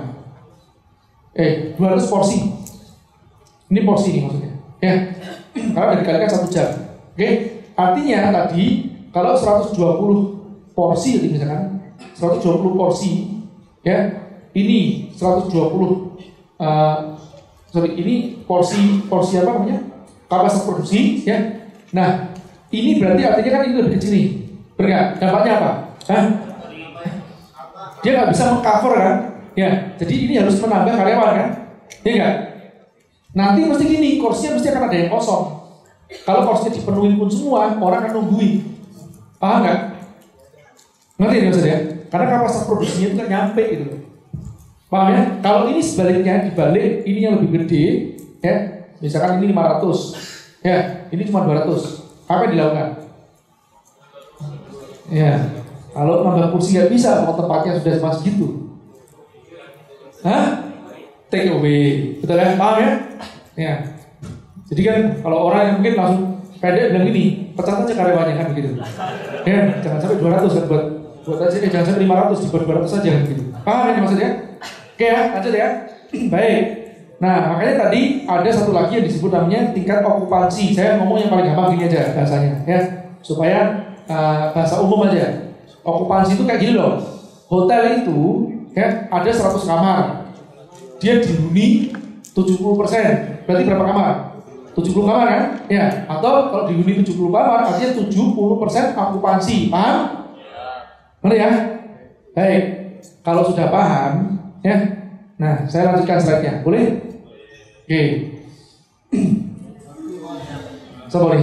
Eh, 1.37 1.78
200 1.78 2.11
porsi. 2.11 2.38
Ini 3.69 3.81
porsi 3.85 4.09
nih 4.17 4.23
maksudnya. 4.25 4.52
Ya. 4.81 4.95
Karena 5.55 5.93
dikalikan 6.00 6.31
satu 6.33 6.49
jam. 6.50 6.69
Oke. 7.14 7.28
Artinya 7.78 8.35
tadi 8.35 8.90
kalau 9.14 9.38
120 9.38 10.75
porsi 10.75 11.19
misalkan 11.26 11.78
120 12.14 12.78
porsi 12.78 13.11
ya 13.83 14.14
ini 14.55 15.11
120 15.14 15.50
uh, 15.55 17.17
sorry 17.72 17.90
ini 17.96 18.44
porsi 18.44 19.04
porsi 19.06 19.40
apa 19.40 19.60
namanya? 19.60 19.78
Kapasitas 20.28 20.64
produksi 20.68 21.25
ya. 21.25 21.38
Nah 21.92 22.37
ini 22.68 23.00
berarti 23.00 23.22
artinya 23.25 23.50
kan 23.50 23.62
ini 23.64 23.75
lebih 23.80 23.92
kecil 23.96 24.10
nih. 24.12 24.28
Benar 24.76 25.16
dampaknya 25.16 25.52
apa? 25.60 25.70
Hah? 26.08 26.26
dia 27.98 28.14
nggak 28.14 28.30
bisa 28.30 28.42
mengcover 28.54 28.94
kan? 28.94 29.16
Ya 29.58 29.70
jadi 29.98 30.14
ini 30.14 30.34
harus 30.38 30.56
menambah 30.62 30.94
karyawan 30.94 31.32
kan? 31.34 31.48
Ya 32.04 32.10
enggak 32.14 32.34
nanti 33.37 33.60
mesti 33.68 33.84
gini 33.84 34.18
kursinya 34.18 34.56
mesti 34.56 34.68
akan 34.72 34.88
ada 34.88 34.96
yang 34.96 35.10
kosong. 35.12 35.44
Kalau 36.25 36.40
kursinya 36.48 36.72
dipenuhi 36.72 37.12
pun 37.20 37.28
semua 37.28 37.76
orang 37.76 38.08
akan 38.08 38.12
nungguin. 38.16 38.64
Paham 39.37 39.58
nggak? 39.62 39.80
Ngerti 41.18 41.66
ya 41.66 41.78
karena 42.08 42.26
kapasitas 42.40 42.64
produksinya 42.64 43.06
itu 43.12 43.16
kan 43.20 43.28
nyampe 43.28 43.62
gitu 43.68 43.84
paham 44.88 45.09
ya 45.12 45.23
kalau 45.45 45.68
ini 45.68 45.80
sebaliknya 45.85 46.49
dibalik 46.49 47.04
ini 47.04 47.21
yang 47.25 47.37
lebih 47.40 47.62
gede 47.62 47.85
ya 48.40 48.57
misalkan 48.99 49.40
ini 49.40 49.52
500 49.52 50.64
ya 50.64 50.78
ini 51.12 51.23
cuma 51.28 51.45
200 51.45 52.28
apa 52.28 52.40
yang 52.49 52.52
dilakukan 52.57 52.88
ya 55.09 55.33
kalau 55.99 56.23
nambah 56.23 56.54
kursi 56.54 56.78
nggak 56.78 56.95
bisa, 56.95 57.26
kalau 57.26 57.35
tempatnya 57.35 57.83
sudah 57.83 57.99
pas 57.99 58.16
gitu. 58.23 58.47
Hah? 60.23 60.71
Take 61.26 61.50
away. 61.50 62.14
Betul 62.23 62.38
ya? 62.38 62.54
Paham 62.54 62.76
ya? 62.78 62.90
Ya. 63.59 63.75
Jadi 64.71 64.80
kan 64.87 64.99
kalau 65.26 65.50
orang 65.50 65.62
yang 65.64 65.75
mungkin 65.83 65.95
langsung 65.99 66.23
pendek 66.62 66.95
bilang 66.95 67.07
gini, 67.11 67.25
pecat 67.59 67.83
aja 67.83 67.95
karyawannya 67.99 68.35
kan 68.38 68.47
begitu. 68.54 68.78
Ya, 69.42 69.80
jangan 69.83 69.99
sampai 69.99 70.23
200 70.23 70.54
kan 70.54 70.64
buat 70.71 70.85
buat 71.26 71.38
aja 71.45 71.57
eh, 71.61 71.71
jangan 71.73 71.87
sampai 71.90 72.02
500 72.07 72.45
dibuat 72.47 72.62
200 72.87 72.87
saja 72.87 73.12
gitu. 73.26 73.42
Paham 73.66 73.85
ya 73.90 73.99
maksudnya? 73.99 74.30
Oke 74.99 75.07
ya, 75.07 75.31
lanjut 75.31 75.55
ya. 75.55 75.69
Baik. 76.35 76.62
Nah, 77.23 77.55
makanya 77.55 77.87
tadi 77.87 78.26
ada 78.26 78.50
satu 78.50 78.75
lagi 78.75 78.99
yang 78.99 79.07
disebut 79.07 79.31
namanya 79.31 79.71
tingkat 79.71 80.02
okupansi. 80.02 80.75
Saya 80.75 80.99
ngomong 80.99 81.23
yang 81.23 81.31
paling 81.31 81.55
gampang 81.55 81.78
gini 81.78 81.87
aja 81.87 82.19
bahasanya 82.19 82.67
ya, 82.67 82.78
supaya 83.23 83.59
uh, 84.11 84.50
bahasa 84.50 84.83
umum 84.83 85.07
aja 85.07 85.55
okupansi 85.87 86.35
itu 86.35 86.43
kayak 86.43 86.59
gini 86.67 86.75
loh. 86.75 86.99
Hotel 87.47 88.02
itu 88.02 88.50
ya 88.75 89.07
ada 89.07 89.31
100 89.31 89.71
kamar. 89.71 90.02
Dia 90.99 91.23
dihuni 91.23 91.95
70%. 92.35 93.47
Berarti 93.47 93.62
berapa 93.71 93.85
kamar? 93.87 94.14
70 94.75 94.99
kamar 94.99 95.26
kan? 95.31 95.43
Ya. 95.71 96.11
Atau 96.11 96.50
kalau 96.50 96.67
dihuni 96.67 97.07
70 97.07 97.14
kamar 97.14 97.71
artinya 97.71 98.02
70% 98.02 98.99
okupansi. 98.99 99.71
Paham? 99.71 100.26
Mana 101.23 101.35
ya? 101.38 101.50
Baik. 102.35 102.62
Kalau 103.23 103.47
sudah 103.47 103.71
paham, 103.71 104.38
ya. 104.62 104.77
Nah, 105.38 105.55
saya 105.71 105.95
lanjutkan 105.95 106.19
slide-nya. 106.19 106.53
Boleh? 106.67 106.85
Oke. 107.87 108.03
So, 111.09 111.25
boleh. 111.25 111.41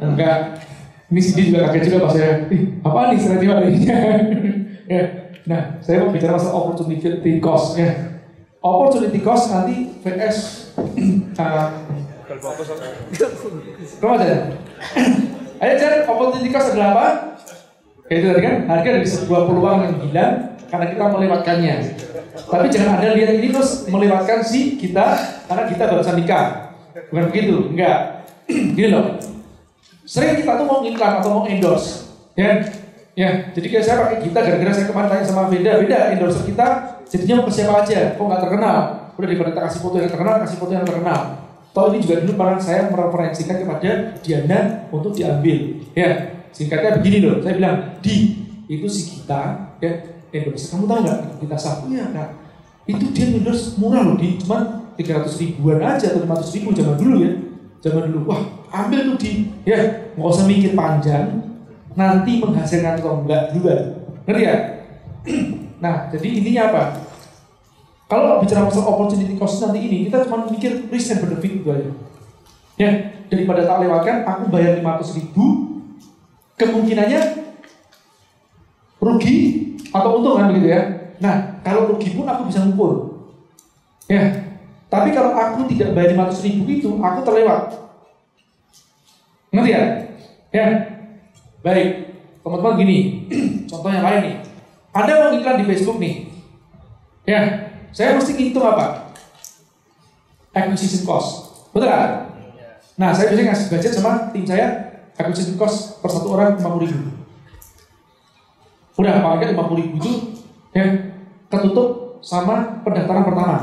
Enggak. 0.00 0.64
Ini 1.12 1.20
CD 1.20 1.52
juga 1.52 1.68
kaget 1.68 1.92
juga 1.92 2.08
pas 2.08 2.16
saya, 2.16 2.48
ih 2.48 2.80
apa 2.80 3.12
nih 3.12 3.20
tiba 3.20 3.60
ini? 3.68 3.84
ya. 4.96 5.04
Nah, 5.44 5.76
saya 5.84 6.00
mau 6.00 6.08
bicara 6.08 6.40
masalah 6.40 6.56
opportunity 6.56 7.36
cost 7.36 7.76
ya. 7.76 8.16
Opportunity 8.64 9.20
cost 9.20 9.52
nanti 9.52 9.92
VS 10.00 10.36
uh, 11.36 11.68
Kamu 14.00 14.12
aja. 14.16 14.36
Ayo 15.60 15.72
cari 15.76 15.96
opportunity 16.08 16.48
cost 16.48 16.72
adalah 16.72 16.88
apa? 16.96 17.08
Kayak 18.08 18.16
itu 18.16 18.26
tadi 18.32 18.42
kan, 18.48 18.56
harga 18.72 18.88
dari 18.96 19.08
sebuah 19.12 19.42
peluang 19.44 19.78
yang 19.84 19.94
hilang 20.08 20.32
karena 20.72 20.86
kita 20.88 21.04
melewatkannya. 21.04 21.76
Tapi 22.32 22.66
jangan 22.72 22.96
ada 22.96 23.12
lihat 23.12 23.36
ini 23.36 23.52
terus 23.52 23.84
melewatkan 23.92 24.40
si 24.40 24.80
kita 24.80 25.20
karena 25.44 25.64
kita 25.68 25.84
barusan 25.84 26.16
nikah. 26.16 26.72
Bukan 27.12 27.28
begitu, 27.28 27.76
enggak. 27.76 28.24
Gini 28.76 28.88
loh, 28.88 29.20
Sering 30.02 30.34
kita 30.42 30.58
tuh 30.58 30.66
mau 30.66 30.82
iklan 30.82 31.22
atau 31.22 31.30
mau 31.30 31.44
endorse, 31.46 32.10
ya. 32.34 32.58
Ya, 33.12 33.52
jadi 33.52 33.68
kayak 33.68 33.84
saya 33.84 33.96
pakai 34.08 34.18
kita 34.24 34.40
gara-gara 34.40 34.72
saya 34.72 34.88
kemarin 34.88 35.08
tanya 35.12 35.24
sama 35.28 35.52
Beda, 35.52 35.76
Beda 35.84 36.16
endorse 36.16 36.48
kita 36.48 36.96
jadinya 37.04 37.44
mau 37.44 37.46
ke 37.46 37.52
siapa 37.52 37.84
aja, 37.84 38.16
kok 38.16 38.24
nggak 38.24 38.40
terkenal. 38.40 38.78
Udah 39.20 39.28
daripada 39.28 39.52
kasih 39.68 39.80
foto 39.84 40.00
yang 40.00 40.08
terkenal, 40.08 40.34
kasih 40.40 40.56
foto 40.56 40.72
yang 40.72 40.88
terkenal. 40.88 41.20
Toh 41.76 41.92
ini 41.92 42.04
juga 42.04 42.24
dulu 42.24 42.32
pernah 42.40 42.60
saya 42.60 42.88
mereferensikan 42.88 43.56
kepada 43.60 44.16
Diana 44.24 44.88
untuk 44.88 45.12
diambil. 45.12 45.84
Ya, 45.92 46.40
singkatnya 46.56 46.96
begini 47.00 47.18
loh, 47.20 47.36
saya 47.44 47.54
bilang, 47.56 47.76
di 48.00 48.16
itu 48.68 48.88
si 48.88 49.02
kita, 49.12 49.76
ya, 49.80 49.92
endorse. 50.32 50.72
Kamu 50.72 50.88
tahu 50.88 50.98
nggak 51.04 51.18
kita 51.44 51.56
sapu 51.60 51.92
ya, 51.92 52.08
nah, 52.10 52.32
itu 52.88 53.04
dia 53.12 53.30
endorse 53.30 53.76
murah 53.78 54.02
loh, 54.02 54.16
di 54.18 54.40
cuma 54.40 54.82
300 54.96 55.28
ribuan 55.40 55.80
aja 55.80 56.12
atau 56.12 56.24
500 56.24 56.56
ribu 56.58 56.68
zaman 56.76 56.96
dulu 56.96 57.16
ya. 57.22 57.32
Zaman 57.82 58.02
dulu. 58.12 58.20
Wah 58.30 58.42
ambil 58.72 59.12
tuh 59.12 59.16
di 59.20 59.30
ya 59.68 59.78
nggak 60.16 60.28
usah 60.32 60.44
mikir 60.48 60.72
panjang. 60.72 61.40
Nanti 61.92 62.40
menghasilkan 62.40 63.00
atau 63.00 63.20
enggak 63.24 63.52
juga. 63.52 64.00
Ngerti 64.24 64.42
ya? 64.42 64.56
Nah 65.82 66.06
jadi 66.14 66.28
intinya 66.38 66.70
apa? 66.70 66.82
Kalau 68.06 68.38
bicara 68.38 68.70
masalah 68.70 68.94
opportunity 68.94 69.34
cost 69.34 69.58
nanti 69.66 69.82
ini 69.82 70.06
kita 70.06 70.30
cuma 70.30 70.46
mikir 70.46 70.86
risk 70.94 71.10
and 71.10 71.26
benefit 71.26 71.58
gitu 71.58 71.74
aja. 71.74 71.90
Ya 72.78 72.90
daripada 73.26 73.66
tak 73.66 73.82
lewatkan 73.82 74.22
aku 74.22 74.52
bayar 74.52 74.78
500 74.78 75.18
ribu 75.18 75.44
kemungkinannya 76.54 77.20
rugi 79.02 79.38
atau 79.92 80.10
untung 80.18 80.40
kan 80.40 80.48
begitu 80.50 80.72
ya 80.72 80.82
nah 81.22 81.60
kalau 81.62 81.92
rugi 81.92 82.16
pun 82.16 82.26
aku 82.26 82.48
bisa 82.48 82.64
ngukur 82.64 83.22
ya 84.08 84.42
tapi 84.92 85.08
kalau 85.16 85.32
aku 85.32 85.64
tidak 85.72 85.96
bayar 85.96 86.12
500 86.12 86.44
ribu 86.44 86.68
itu, 86.68 86.90
aku 87.00 87.24
terlewat. 87.24 87.80
Ngerti 89.48 89.72
ya? 89.72 89.82
Ya. 90.52 90.66
Baik. 91.64 92.12
Teman-teman 92.44 92.76
gini, 92.76 92.98
contoh 93.72 93.88
yang 93.88 94.04
lain 94.04 94.20
nih. 94.20 94.36
Ada 94.92 95.12
mau 95.16 95.32
iklan 95.32 95.56
di 95.56 95.64
Facebook 95.64 95.96
nih. 95.96 96.28
Ya, 97.24 97.72
saya 97.96 98.20
mesti 98.20 98.36
ngitung 98.36 98.68
apa? 98.68 99.16
Acquisition 100.52 101.08
cost. 101.08 101.64
Betul 101.72 101.88
kan? 101.88 102.36
Nah, 103.00 103.16
saya 103.16 103.32
biasanya 103.32 103.56
ngasih 103.56 103.66
budget 103.72 103.92
sama 103.96 104.28
tim 104.36 104.44
saya 104.44 104.92
acquisition 105.16 105.56
cost 105.56 106.04
per 106.04 106.12
satu 106.12 106.36
orang 106.36 106.60
50 106.60 106.84
ribu. 106.84 107.08
Udah, 108.96 109.24
paling 109.24 109.56
50 109.56 109.80
ribu 109.80 109.94
itu 110.00 110.12
ya 110.72 110.84
ketutup 111.48 112.20
sama 112.24 112.80
pendaftaran 112.86 113.24
pertama. 113.24 113.56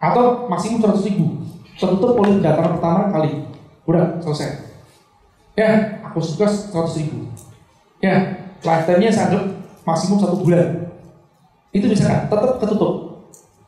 Atau 0.00 0.48
maksimum 0.48 0.80
100 0.80 1.06
ribu. 1.12 1.44
Tertutup 1.76 2.16
oleh 2.18 2.40
pendaftaran 2.40 2.80
pertama 2.80 3.00
kali. 3.12 3.30
Udah 3.84 4.18
selesai. 4.22 4.70
Ya 5.54 6.00
aku 6.06 6.18
suka 6.24 6.48
100 6.48 6.98
ribu. 7.04 7.28
Ya 8.00 8.48
lifetime-nya 8.64 9.12
saya 9.12 9.38
maksimum 9.84 10.18
satu 10.18 10.40
bulan. 10.40 10.88
Itu 11.70 11.86
bisa 11.86 12.08
kan 12.08 12.18
tetap 12.26 12.58
ketutup. 12.58 13.24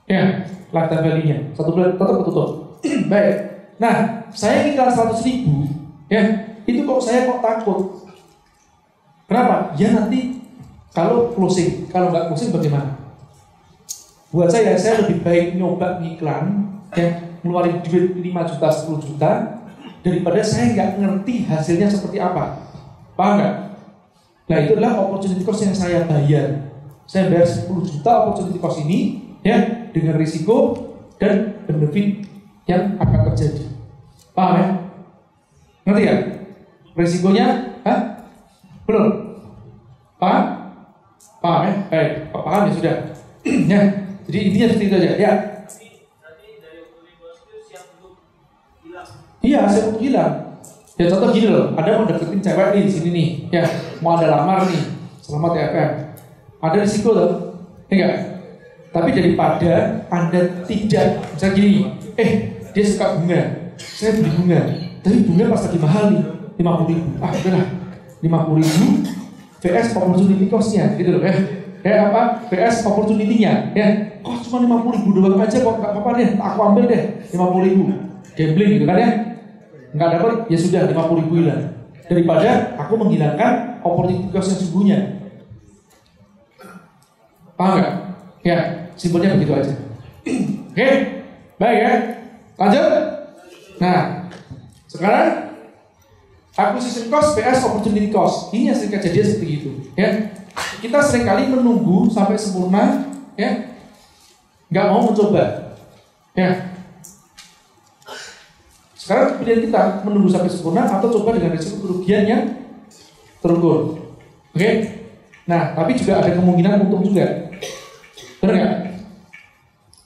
Ya 0.08 0.48
lifetime 0.72 1.04
value-nya. 1.04 1.38
Satu 1.52 1.70
bulan 1.76 2.00
tetap 2.00 2.16
ketutup. 2.24 2.48
Baik. 3.12 3.36
Nah 3.76 4.24
saya 4.32 4.72
ingin 4.72 4.78
100 4.78 5.28
ribu. 5.28 5.68
Ya 6.08 6.22
itu 6.64 6.86
kok 6.86 7.00
saya 7.02 7.28
kok 7.28 7.42
takut. 7.44 7.80
Kenapa? 9.28 9.72
Ya 9.76 9.96
nanti 9.96 10.41
kalau 10.92 11.32
closing 11.32 11.88
kalau 11.88 12.12
nggak 12.12 12.32
closing 12.32 12.52
bagaimana 12.52 13.02
Buat 14.32 14.48
saya, 14.48 14.72
saya 14.80 15.04
lebih 15.04 15.20
baik 15.20 15.60
nyoba 15.60 16.00
iklan 16.00 16.64
ya, 16.96 17.36
ngeluarin 17.44 17.84
duit 17.84 18.16
5 18.16 18.48
juta, 18.48 18.68
10 18.72 19.04
juta 19.04 19.30
daripada 20.00 20.40
saya 20.40 20.72
nggak 20.72 20.90
ngerti 21.04 21.44
hasilnya 21.44 21.92
seperti 21.92 22.16
apa. 22.16 22.64
Paham 23.12 23.36
nggak? 23.36 23.54
Nah 24.48 24.56
itu 24.64 24.72
adalah 24.72 25.04
opportunity 25.04 25.44
cost 25.44 25.68
yang 25.68 25.76
saya 25.76 26.08
bayar. 26.08 26.64
Saya 27.04 27.28
bayar 27.28 27.44
10 27.44 27.68
juta 27.84 28.10
opportunity 28.24 28.56
cost 28.56 28.80
ini 28.80 29.20
ya 29.44 29.92
dengan 29.92 30.16
risiko 30.16 30.80
dan 31.20 31.60
benefit 31.68 32.24
yang 32.64 32.96
akan 32.96 33.20
terjadi. 33.28 33.68
Paham 34.32 34.52
ya? 34.56 34.66
Ngerti 35.84 36.02
ya? 36.08 36.16
Risikonya, 36.96 37.46
hah? 37.84 38.00
Belum? 38.88 39.36
Paham? 40.16 40.44
Paham 41.42 41.60
ya? 41.66 41.72
Baik, 41.90 42.10
paham 42.30 42.62
ya 42.70 42.72
sudah. 42.78 42.96
ya, 43.72 43.80
jadi 44.30 44.38
intinya 44.46 44.66
seperti 44.70 44.86
itu 44.86 44.96
aja. 45.02 45.12
Ya. 45.18 45.32
Iya, 49.42 49.60
siap 49.66 49.84
untuk 49.90 50.02
hilang. 50.06 50.32
Ya 50.94 51.10
contoh 51.10 51.34
gini 51.34 51.48
loh, 51.50 51.74
ada 51.74 51.98
mau 51.98 52.06
deketin 52.06 52.38
cewek 52.38 52.68
nih 52.78 52.82
di 52.86 52.92
sini 52.92 53.08
nih, 53.10 53.28
ya 53.50 53.64
mau 53.98 54.14
ada 54.14 54.28
lamar 54.28 54.70
nih, 54.70 54.86
selamat 55.18 55.52
ya 55.56 55.64
FM. 55.72 55.90
Ada 56.62 56.76
risiko 56.84 57.10
loh, 57.16 57.30
ya 57.90 57.92
enggak? 57.96 58.16
Tapi 58.92 59.08
daripada 59.16 59.72
anda 60.12 60.40
tidak, 60.68 61.26
misalnya 61.32 61.56
gini, 61.58 61.72
eh 62.14 62.30
dia 62.70 62.84
suka 62.86 63.18
bunga, 63.18 63.72
saya 63.80 64.20
beli 64.20 64.30
bunga, 64.36 64.60
tapi 65.00 65.16
bunga 65.26 65.44
pas 65.48 65.62
lagi 65.64 65.78
mahal 65.80 66.04
nih, 66.12 66.24
lima 66.60 66.70
puluh 66.76 66.88
ribu, 66.92 67.10
ah 67.18 67.30
udahlah, 67.34 67.66
lima 68.20 68.38
puluh 68.44 68.60
ribu, 68.62 68.86
VS 69.62 69.94
opportunity 69.94 70.50
costnya, 70.50 70.98
gitu 70.98 71.14
loh 71.14 71.22
ya. 71.22 71.34
Ya 71.82 72.10
apa? 72.10 72.46
VS 72.50 72.82
opportunity-nya, 72.86 73.74
ya. 73.74 73.86
Kok 74.22 74.42
cuma 74.46 74.58
lima 74.62 74.76
puluh 74.82 74.94
ribu 74.98 75.10
doang 75.18 75.38
aja 75.38 75.62
kok, 75.62 75.74
nggak 75.78 75.90
apa-apa 75.94 76.10
deh, 76.18 76.30
aku 76.38 76.58
ambil 76.62 76.84
deh, 76.90 77.02
lima 77.30 77.46
puluh 77.50 77.64
ribu, 77.66 77.82
gambling 78.34 78.70
gitu 78.78 78.84
kan 78.86 78.98
ya. 78.98 79.10
Nggak 79.92 80.08
dapat 80.16 80.32
ya 80.48 80.56
sudah 80.56 80.88
50 80.88 81.20
ribu 81.20 81.32
hilang. 81.44 81.68
Daripada 82.08 82.80
aku 82.80 82.96
menghilangkan 82.96 83.84
opportunity 83.84 84.32
cost 84.32 84.48
yang 84.48 84.58
sesungguhnya 84.64 84.98
paham 87.60 87.76
nggak? 87.76 87.94
Ya 88.40 88.88
simpelnya 88.96 89.36
begitu 89.36 89.52
aja. 89.52 89.76
Oke 90.72 90.88
baik 91.60 91.78
ya. 91.84 91.92
Lanjut. 92.56 92.92
Nah 93.84 94.00
sekarang 94.88 95.51
acquisition 96.56 97.08
cost 97.08 97.38
PS 97.38 97.60
opportunity 97.64 98.08
cost 98.12 98.52
ini 98.52 98.72
yang 98.72 98.76
sering 98.76 98.92
kejadian 98.94 99.26
seperti 99.26 99.52
itu 99.60 99.70
ya 99.96 100.32
kita 100.84 100.98
sering 101.00 101.24
kali 101.24 101.48
menunggu 101.48 102.10
sampai 102.12 102.36
sempurna 102.36 103.08
ya 103.38 103.72
nggak 104.68 104.86
mau 104.88 105.08
mencoba 105.08 105.76
ya 106.36 106.72
sekarang 109.02 109.42
pilihan 109.42 109.66
kita 109.66 110.06
menunggu 110.06 110.30
sampai 110.30 110.46
sempurna 110.46 110.86
atau 110.86 111.10
coba 111.10 111.34
dengan 111.34 111.58
risiko 111.58 111.82
kerugian 111.82 112.22
yang 112.22 112.42
terukur. 113.42 113.98
Oke? 114.54 114.70
Nah, 115.42 115.74
tapi 115.74 115.98
juga 115.98 116.22
ada 116.22 116.30
kemungkinan 116.30 116.86
untung 116.86 117.02
juga. 117.02 117.50
Benar 118.38 118.54
nggak? 118.54 118.74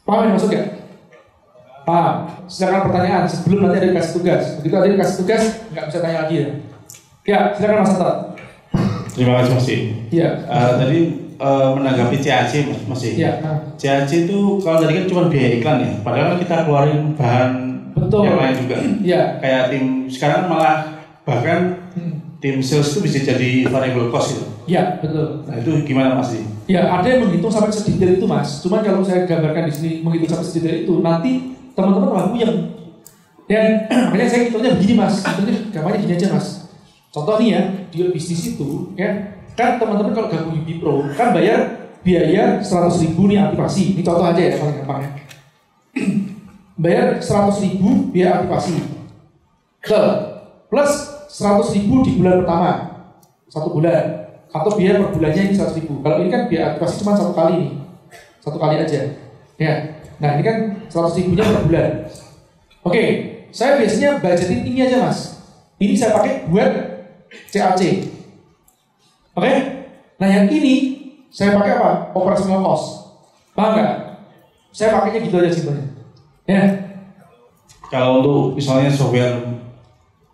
Paham 0.09 0.21
yang 0.25 0.33
maksud? 0.41 0.49
Paham. 1.87 2.17
Silakan 2.51 2.91
pertanyaan 2.91 3.25
sebelum 3.31 3.63
nanti 3.63 3.79
ada 3.79 3.89
dikasih 3.95 4.13
tugas. 4.19 4.43
Begitu 4.59 4.75
ada 4.75 4.89
dikasih 4.91 5.17
tugas, 5.23 5.43
nggak 5.71 5.85
bisa 5.87 5.99
tanya 6.03 6.19
lagi 6.27 6.35
ya. 6.35 6.49
Ya, 7.23 7.39
silakan 7.55 7.79
Mas 7.87 7.95
Ata. 7.95 8.13
Terima 9.15 9.33
kasih 9.39 9.53
Mas. 9.55 9.67
Iya. 10.11 10.31
Uh, 10.51 10.73
tadi 10.83 10.99
uh, 11.39 11.69
menanggapi 11.79 12.17
CAC 12.19 12.53
Mas. 12.67 12.81
Mas. 12.91 13.01
Iya. 13.07 13.31
Nah. 13.39 13.59
CAC 13.79 14.11
itu 14.27 14.39
kalau 14.67 14.83
tadi 14.83 14.93
kan 14.99 15.05
cuma 15.07 15.23
biaya 15.31 15.49
iklan 15.63 15.79
ya. 15.79 15.91
Padahal 16.03 16.27
kan 16.35 16.39
kita 16.43 16.55
keluarin 16.67 17.03
bahan 17.15 17.51
Betul. 17.95 18.21
yang 18.27 18.37
lain 18.37 18.55
juga. 18.67 18.77
Iya. 19.07 19.23
Kayak 19.39 19.63
tim 19.71 19.85
sekarang 20.11 20.43
malah 20.51 20.77
bahkan 21.23 21.87
Hmm. 21.97 22.21
tim 22.45 22.61
sales 22.61 22.93
itu 22.93 23.01
bisa 23.09 23.25
jadi 23.25 23.65
variable 23.73 24.13
cost 24.13 24.37
gitu. 24.37 24.45
Iya, 24.69 25.01
betul. 25.01 25.49
Nah 25.49 25.57
itu 25.57 25.81
gimana 25.89 26.13
Mas? 26.13 26.37
Ya, 26.69 26.85
ada 26.93 27.09
yang 27.09 27.25
menghitung 27.25 27.49
sampai 27.49 27.73
sedetail 27.73 28.21
itu, 28.21 28.29
Mas. 28.29 28.61
Cuman 28.61 28.85
kalau 28.85 29.01
saya 29.01 29.25
gambarkan 29.25 29.65
di 29.65 29.73
sini 29.73 29.91
menghitung 30.05 30.37
sampai 30.37 30.45
sedetail 30.45 30.85
itu, 30.85 31.01
nanti 31.01 31.56
teman-teman 31.77 32.09
malah 32.09 32.29
puyeng. 32.33 32.57
Dan 33.47 33.87
makanya 34.11 34.31
saya 34.33 34.43
hitungnya 34.49 34.73
begini, 34.75 34.95
Mas. 34.97 35.23
Hitungnya 35.23 35.55
gambarnya 35.71 35.99
gini 36.03 36.13
aja, 36.17 36.29
Mas. 36.35 36.47
Contoh 37.15 37.37
nih 37.39 37.49
ya, 37.53 37.61
di 37.93 37.97
bisnis 38.13 38.57
itu, 38.57 38.93
ya, 38.99 39.39
kan 39.57 39.81
teman-teman 39.81 40.13
kalau 40.13 40.29
gabung 40.29 40.61
UB 40.61 40.69
Pro, 40.83 41.01
kan 41.17 41.33
bayar 41.33 41.89
biaya 42.05 42.61
100 42.61 43.03
ribu 43.03 43.31
nih 43.31 43.41
aktivasi. 43.41 43.97
Ini 43.97 44.03
contoh 44.05 44.27
aja 44.27 44.43
ya, 44.43 44.53
paling 44.61 44.77
gampang 44.83 45.01
ya. 45.01 45.11
bayar 46.83 47.07
100 47.25 47.65
ribu 47.65 48.13
biaya 48.13 48.45
aktivasi. 48.45 48.77
Betul. 49.81 50.09
Plus 50.69 50.93
100 51.33 51.77
ribu 51.79 52.05
di 52.05 52.21
bulan 52.21 52.45
pertama. 52.45 52.71
Satu 53.49 53.73
bulan. 53.73 54.29
Atau 54.53 54.77
biaya 54.77 55.01
per 55.01 55.17
bulannya 55.17 55.43
ini 55.51 55.55
100 55.57 55.79
ribu. 55.81 56.05
Kalau 56.05 56.17
ini 56.21 56.29
kan 56.29 56.43
biaya 56.53 56.77
aktivasi 56.77 56.95
cuma 57.01 57.17
satu 57.17 57.33
kali 57.33 57.55
nih. 57.65 57.73
Satu 58.45 58.59
kali 58.61 58.77
aja. 58.77 59.01
Ya. 59.57 59.96
Nah 60.17 60.31
ini 60.37 60.43
kan 60.43 60.57
100 60.89 61.19
ribunya 61.21 61.45
per 61.45 61.65
bulan. 61.69 61.91
Oke. 62.87 63.05
Saya 63.53 63.81
biasanya 63.81 64.21
budgetin 64.21 64.69
ini 64.69 64.85
aja 64.85 65.09
mas. 65.09 65.41
Ini 65.81 65.95
saya 65.97 66.17
pakai 66.17 66.49
buat 66.49 66.71
CAC. 67.53 67.83
Oke. 69.37 69.53
Nah 70.17 70.29
yang 70.29 70.49
ini 70.49 70.75
saya 71.29 71.57
pakai 71.57 71.77
apa? 71.77 72.13
Operational 72.17 72.65
cost. 72.65 73.17
Paham 73.53 73.77
nggak? 73.77 73.93
Saya 74.73 74.97
pakainya 74.97 75.25
gitu 75.25 75.37
aja 75.41 75.51
simpelnya. 75.53 75.85
Ya. 76.45 76.63
Kalau 77.89 78.21
untuk 78.21 78.61
misalnya 78.61 78.93
software 78.93 79.41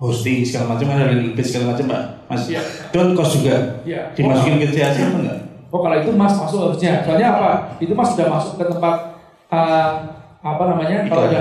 hosting 0.02 0.42
segala 0.42 0.74
macam 0.74 0.90
ada 0.90 1.14
landing 1.14 1.34
page 1.38 1.50
segala 1.54 1.74
macam 1.74 1.86
Pak. 1.90 2.02
Mas. 2.26 2.42
Iya. 2.50 2.62
Itu 2.62 2.96
kan 2.98 3.08
cost 3.14 3.32
juga. 3.38 3.56
Iya. 3.86 4.02
Dimasukin 4.18 4.62
ke 4.62 4.66
CAC 4.74 4.96
apa 4.98 5.18
enggak? 5.22 5.38
Oh 5.72 5.80
kalau 5.80 5.96
itu 5.96 6.10
mas 6.12 6.34
masuk 6.36 6.58
harusnya. 6.68 7.00
Soalnya 7.06 7.28
apa? 7.32 7.50
Itu 7.80 7.96
mas 7.96 8.12
sudah 8.12 8.28
masuk 8.28 8.60
ke 8.60 8.64
tempat 8.68 9.11
uh, 9.52 9.90
apa 10.42 10.62
namanya? 10.72 11.06
Kalau 11.06 11.28
Iklan. 11.28 11.36
ada 11.36 11.40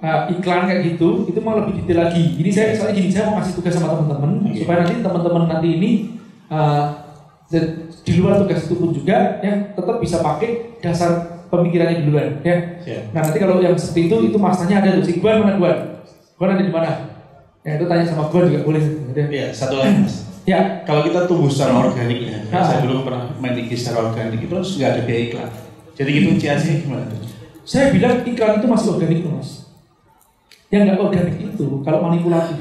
uh, 0.00 0.20
iklan 0.32 0.60
kayak 0.66 0.80
gitu, 0.96 1.28
itu 1.28 1.38
mau 1.44 1.60
lebih 1.60 1.84
detail 1.84 2.08
lagi. 2.08 2.24
Jadi 2.40 2.50
saya 2.50 2.66
soalnya 2.74 2.94
gini, 2.96 3.08
saya 3.12 3.24
mau 3.30 3.36
kasih 3.44 3.54
tugas 3.60 3.72
sama 3.76 3.92
teman-teman 3.94 4.30
Oke. 4.48 4.64
supaya 4.64 4.76
nanti 4.82 4.94
teman-teman 5.04 5.42
nanti 5.46 5.68
ini 5.70 5.90
uh, 6.48 6.84
di 8.04 8.12
luar 8.18 8.40
tugas 8.42 8.66
itu 8.66 8.74
pun 8.74 8.90
juga 8.90 9.38
ya 9.44 9.70
tetap 9.76 9.96
bisa 10.02 10.18
pakai 10.18 10.80
dasar 10.82 11.44
pemikirannya 11.52 12.02
duluan 12.02 12.40
ya. 12.42 12.56
Siap. 12.82 13.02
Nah 13.14 13.20
nanti 13.22 13.38
kalau 13.38 13.62
yang 13.62 13.76
seperti 13.78 14.10
itu 14.10 14.16
itu 14.32 14.38
masanya 14.40 14.82
ada 14.82 14.98
tuh 14.98 15.04
si 15.06 15.22
Guan 15.22 15.44
mana 15.44 15.54
Guan? 15.60 15.78
Guan 16.34 16.50
ada 16.58 16.64
di 16.66 16.72
mana? 16.74 16.90
Ya 17.62 17.78
itu 17.78 17.86
tanya 17.86 18.04
sama 18.04 18.26
Guan 18.28 18.50
juga 18.50 18.60
boleh. 18.66 18.82
Ya. 19.14 19.24
Iya, 19.30 19.46
satu 19.54 19.78
lagi 19.78 20.02
Mas. 20.02 20.26
ya 20.44 20.82
Kalau 20.82 21.06
kita 21.06 21.24
tumbuh 21.30 21.46
secara 21.48 21.78
organik 21.78 22.18
ya, 22.26 22.36
Ah. 22.50 22.66
saya 22.66 22.82
dulu 22.82 23.06
pernah 23.06 23.30
main 23.38 23.54
IG 23.54 23.70
secara 23.78 24.10
organik 24.10 24.42
itu 24.42 24.50
terus 24.50 24.74
nggak 24.76 24.90
ada 24.90 25.00
biaya 25.06 25.22
iklan. 25.30 25.50
Jadi 25.94 26.10
gitu 26.10 26.28
CAC 26.42 26.64
gimana 26.84 27.04
tuh? 27.06 27.18
Saya 27.64 27.90
bilang 27.90 28.20
iklan 28.22 28.60
itu 28.60 28.66
masih 28.68 28.88
organik 28.92 29.24
tuh 29.24 29.32
mas. 29.32 29.72
Yang 30.68 30.82
nggak 30.84 31.00
organik 31.00 31.36
itu 31.40 31.66
kalau 31.80 31.98
manipulatif. 32.04 32.60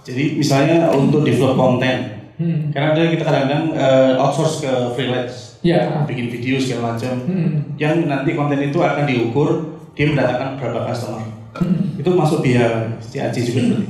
Jadi 0.00 0.38
misalnya 0.38 0.90
untuk 0.94 1.22
develop 1.22 1.54
konten, 1.54 2.22
Hmm. 2.40 2.72
karena 2.72 2.96
ada 2.96 3.04
kita 3.04 3.20
kadang-kadang 3.20 3.76
eh, 3.76 4.16
outsource 4.16 4.64
ke 4.64 4.72
freelance, 4.96 5.60
Ya. 5.60 5.92
bikin 6.08 6.32
video 6.32 6.56
segala 6.56 6.96
macam, 6.96 7.12
Hmm. 7.28 7.76
yang 7.76 8.08
nanti 8.08 8.32
konten 8.32 8.56
itu 8.64 8.80
akan 8.80 9.04
diukur 9.04 9.76
dia 9.92 10.08
mendatangkan 10.08 10.56
berapa 10.56 10.88
customer. 10.88 11.20
Hmm. 11.60 12.00
Itu 12.00 12.16
masuk 12.16 12.40
biaya 12.40 12.96
CAC 12.96 13.44
juga 13.44 13.60
berarti. 13.76 13.86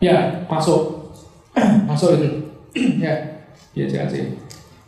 Ya 0.00 0.16
masuk, 0.48 1.12
masuk 1.90 2.16
itu. 2.16 2.28
ya, 3.04 3.12
ya 3.76 3.84
CAC. 3.84 4.14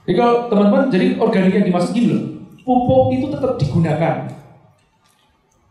Jadi 0.09 0.15
kalau 0.17 0.49
teman-teman, 0.49 0.89
jadi 0.89 1.21
organik 1.21 1.53
yang 1.53 1.67
dimaksud 1.69 1.93
gini 1.93 2.17
loh, 2.17 2.23
pupuk 2.63 3.15
itu 3.15 3.27
tetap 3.31 3.59
digunakan. 3.59 4.31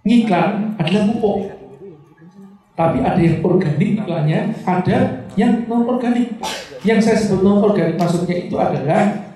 Ngiklan 0.02 0.76
adalah 0.80 1.04
pupuk. 1.14 1.40
Tapi 2.72 2.98
ada 3.04 3.20
yang 3.20 3.44
organik 3.46 4.00
iklannya, 4.02 4.40
ada 4.66 4.98
yang 5.38 5.68
non 5.70 5.86
organik. 5.86 6.40
Yang 6.82 7.00
saya 7.06 7.18
sebut 7.22 7.46
non 7.46 7.62
organik 7.62 8.00
maksudnya 8.00 8.36
itu 8.48 8.56
adalah 8.58 9.32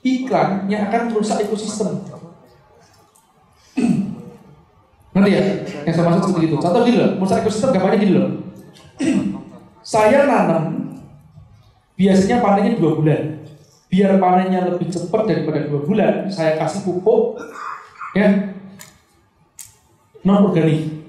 iklan 0.00 0.70
yang 0.70 0.88
akan 0.88 1.12
merusak 1.12 1.44
ekosistem. 1.44 2.06
Nanti 5.10 5.30
ya, 5.34 5.42
yang 5.84 5.92
saya 5.92 6.04
maksud 6.06 6.22
seperti 6.30 6.46
itu. 6.48 6.56
Contoh 6.56 6.80
gini 6.86 6.96
loh, 6.96 7.10
merusak 7.18 7.42
ekosistem 7.44 7.74
gambarnya 7.74 7.98
gini 8.00 8.14
loh. 8.16 8.28
saya 9.80 10.28
nanam, 10.28 10.92
biasanya 11.98 12.38
panennya 12.40 12.78
dua 12.78 12.96
bulan. 13.00 13.39
Biar 13.90 14.22
panennya 14.22 14.70
lebih 14.70 14.86
cepat 14.86 15.26
daripada 15.26 15.66
dua 15.66 15.82
bulan, 15.82 16.30
saya 16.30 16.54
kasih 16.62 16.86
pupuk 16.86 17.42
ya 18.14 18.54
non 20.22 20.46
organik. 20.46 21.02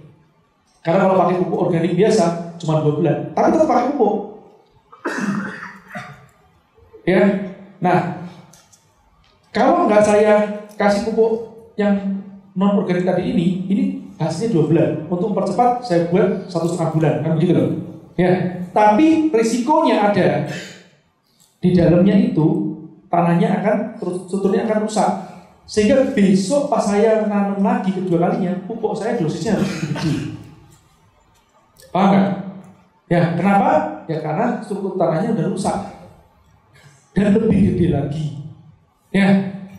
Karena 0.82 1.06
kalau 1.06 1.22
pakai 1.22 1.38
pupuk 1.46 1.60
organik 1.70 1.94
biasa 1.94 2.58
cuma 2.58 2.82
dua 2.82 2.94
bulan, 2.98 3.18
tapi 3.38 3.48
tetap 3.54 3.70
pakai 3.70 3.86
pupuk. 3.94 4.16
ya, 7.06 7.22
nah 7.78 8.26
kalau 9.54 9.86
nggak 9.86 10.06
saya 10.06 10.34
kasih 10.74 11.12
pupuk 11.12 11.34
yang 11.78 12.24
non 12.58 12.82
organik 12.82 13.06
tadi 13.06 13.30
ini, 13.30 13.48
ini 13.70 13.84
hasilnya 14.18 14.58
dua 14.58 14.64
bulan. 14.66 14.90
Untuk 15.06 15.38
mempercepat 15.38 15.86
saya 15.86 16.10
buat 16.10 16.50
satu 16.50 16.66
setengah 16.74 16.92
bulan, 16.98 17.14
kan 17.22 17.32
begitu 17.38 17.54
loh. 17.54 17.70
Ya, 18.18 18.62
tapi 18.74 19.30
risikonya 19.30 20.12
ada 20.12 20.50
di 21.62 21.70
dalamnya 21.78 22.18
itu 22.18 22.71
tanahnya 23.12 23.60
akan 23.60 23.76
strukturnya 24.00 24.64
akan 24.66 24.88
rusak. 24.88 25.12
Sehingga 25.68 26.16
besok 26.16 26.72
pas 26.72 26.84
saya 26.84 27.28
nanam 27.28 27.60
lagi 27.62 27.92
kedua 27.92 28.18
kalinya, 28.28 28.56
pupuk 28.66 28.96
saya 28.96 29.20
dosisnya 29.20 29.60
harus 29.60 29.72
gede. 29.88 30.36
Paham? 31.92 32.16
Ya, 33.12 33.36
kenapa? 33.36 34.04
Ya 34.08 34.24
karena 34.24 34.64
struktur 34.64 34.96
tanahnya 34.96 35.36
udah 35.36 35.46
rusak 35.52 35.78
dan 37.12 37.36
lebih 37.36 37.76
gede 37.76 37.88
lagi. 37.92 38.26
Ya, 39.12 39.28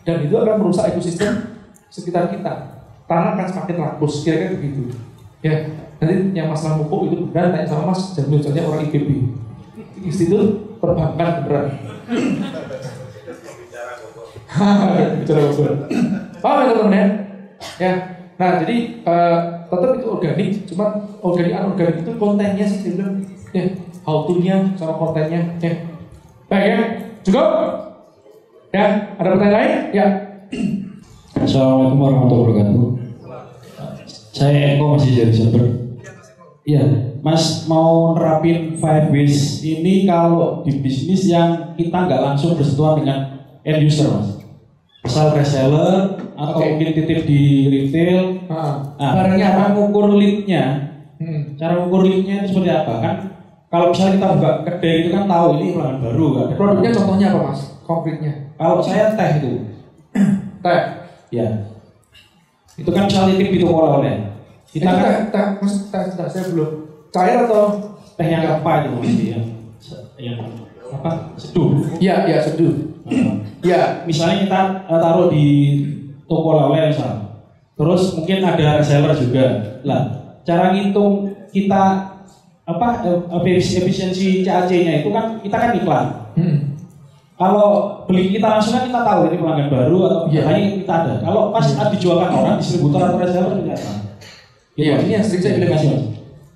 dan 0.04 0.28
itu 0.28 0.36
akan 0.36 0.60
merusak 0.60 0.92
ekosistem 0.92 1.56
sekitar 1.88 2.28
kita. 2.28 2.84
Tanah 3.08 3.36
akan 3.36 3.46
semakin 3.48 3.76
rakus, 3.80 4.24
kira-kira 4.24 4.60
begitu. 4.60 4.92
Ya, 5.40 5.72
nanti 5.96 6.36
yang 6.36 6.52
masalah 6.52 6.84
pupuk 6.84 7.08
itu 7.08 7.32
benar 7.32 7.52
tanya 7.52 7.68
sama 7.68 7.92
Mas 7.92 8.12
Jamil, 8.12 8.44
soalnya 8.44 8.68
orang 8.68 8.84
IPB. 8.88 9.08
Institut 10.04 10.72
Perbankan 10.82 11.46
beneran. 11.46 11.66
Bicara 15.22 15.40
bobor. 15.50 15.70
Paham 16.42 16.56
ya 16.58 16.64
teman-teman 16.70 16.94
ya? 16.94 17.06
Ya. 17.78 17.92
Nah, 18.40 18.50
jadi 18.64 18.76
eh, 19.06 19.38
tetap 19.70 19.90
itu 19.96 20.06
organik, 20.10 20.50
cuma 20.66 20.86
organik 21.22 21.54
anorganik 21.54 22.02
itu 22.02 22.12
kontennya 22.18 22.66
sih 22.66 22.98
bilang 22.98 23.22
ya 23.54 23.64
how 24.02 24.26
to-nya 24.26 24.74
sama 24.74 24.98
kontennya 24.98 25.54
ya. 25.62 25.72
Baik 26.50 26.66
ya. 26.66 26.80
Cukup? 27.22 27.48
Ya, 28.74 29.14
ada 29.20 29.28
pertanyaan 29.36 29.54
lain? 29.54 29.80
Ya. 29.94 30.06
Assalamualaikum 31.38 32.02
warahmatullahi 32.02 32.44
wabarakatuh. 32.50 32.88
Saya 34.32 34.74
Eko 34.74 34.96
masih 34.96 35.10
dari 35.14 35.32
Jember. 35.32 35.64
Iya, 36.62 36.82
Mas 37.22 37.66
mau 37.66 38.14
nerapin 38.14 38.78
five 38.78 39.10
ways 39.10 39.62
ini 39.62 40.06
kalau 40.06 40.62
di 40.62 40.78
bisnis 40.78 41.26
yang 41.26 41.74
kita 41.74 42.06
nggak 42.06 42.22
langsung 42.22 42.54
bersentuhan 42.54 43.02
dengan 43.02 43.18
end 43.62 43.82
user, 43.82 44.10
Mas. 44.10 44.41
Misal 45.02 45.34
reseller 45.34 46.14
atau 46.32 46.56
Oke. 46.56 46.66
mungkin 46.70 46.88
titip 46.94 47.20
di 47.26 47.40
retail. 47.66 48.46
Ah, 48.46 48.94
Nah, 48.94 49.10
barangnya 49.18 49.46
apa? 49.48 49.56
cara 49.56 49.68
mengukur 49.74 50.04
lead-nya, 50.14 50.64
Hmm. 51.18 51.40
cara 51.58 51.72
mengukur 51.74 52.06
lead-nya 52.06 52.34
itu 52.38 52.54
seperti 52.54 52.70
apa? 52.70 52.94
Kan 52.98 53.16
kalau 53.66 53.90
misalnya 53.90 54.14
kita 54.14 54.26
buka 54.32 54.50
kedai 54.62 54.94
itu 55.00 55.08
kan 55.10 55.24
tahu 55.26 55.46
ini 55.56 55.66
pelanggan 55.74 55.98
baru 56.00 56.26
kan. 56.32 56.46
Produknya 56.54 56.90
contohnya 56.94 57.26
apa 57.28 57.40
mas? 57.44 57.60
Konkretnya? 57.82 58.32
Kalau 58.54 58.78
saya 58.78 59.04
teh 59.12 59.28
itu, 59.36 59.52
Teh. 60.64 60.80
ya. 61.30 61.46
Itu 62.72 62.88
kan 62.88 63.02
misalnya 63.04 63.34
titip 63.34 63.50
itu 63.52 63.66
oleh-oleh. 63.66 64.14
Kita 64.70 64.86
Kita 64.86 64.90
kan 64.92 65.02
teh, 65.02 65.14
teh, 65.28 65.46
mas, 65.58 65.74
teh, 65.90 66.02
teh, 66.14 66.26
saya 66.30 66.44
belum. 66.48 66.70
Cair 67.10 67.38
atau? 67.42 67.64
teh 68.12 68.26
yang 68.28 68.44
apa 68.46 68.70
itu 68.78 68.88
mesti 68.94 69.24
yang 69.26 69.44
yang 70.14 70.38
apa 70.92 71.32
seduh 71.34 71.80
Iya, 71.96 72.28
iya, 72.28 72.38
seduh. 72.38 72.91
Nah, 73.02 73.34
Iya. 73.60 74.02
misalnya 74.04 74.36
kita 74.42 74.60
eh, 74.86 74.98
taruh 74.98 75.26
di 75.26 75.46
toko 76.24 76.48
oleh 76.62 76.88
misal 76.88 77.42
terus 77.72 78.14
mungkin 78.14 78.40
ada 78.40 78.78
reseller 78.78 79.12
juga 79.12 79.44
lah 79.82 80.00
cara 80.42 80.70
ngitung 80.70 81.30
kita 81.50 81.82
apa 82.62 82.88
eh, 83.02 83.18
efis- 83.38 83.74
efisiensi 83.76 84.42
CAC-nya 84.42 85.02
itu 85.02 85.10
kan 85.10 85.38
kita 85.38 85.56
kan 85.56 85.70
iklan 85.74 86.06
Hmm. 86.32 86.56
kalau 87.34 87.68
beli 88.04 88.30
kita 88.30 88.46
langsung 88.48 88.72
kan 88.72 88.86
kita 88.86 89.00
tahu 89.02 89.20
ini 89.28 89.36
pelanggan 89.36 89.68
baru 89.68 89.98
atau 90.06 90.20
Iya. 90.26 90.42
hanya 90.46 90.60
kita 90.76 90.92
ada 90.94 91.12
kalau 91.20 91.50
pas 91.50 91.66
dijualkan 91.90 92.30
orang 92.30 92.56
distributor 92.56 93.00
atau 93.02 93.18
reseller 93.18 93.50
apa 93.50 93.92
Gitu, 94.72 94.88
Iya, 94.88 94.92
Mas. 94.96 95.02
ini 95.04 95.12
yang 95.12 95.24
sering 95.26 95.42
saya 95.42 95.54
bilang. 95.54 95.70
Mas. 95.76 95.84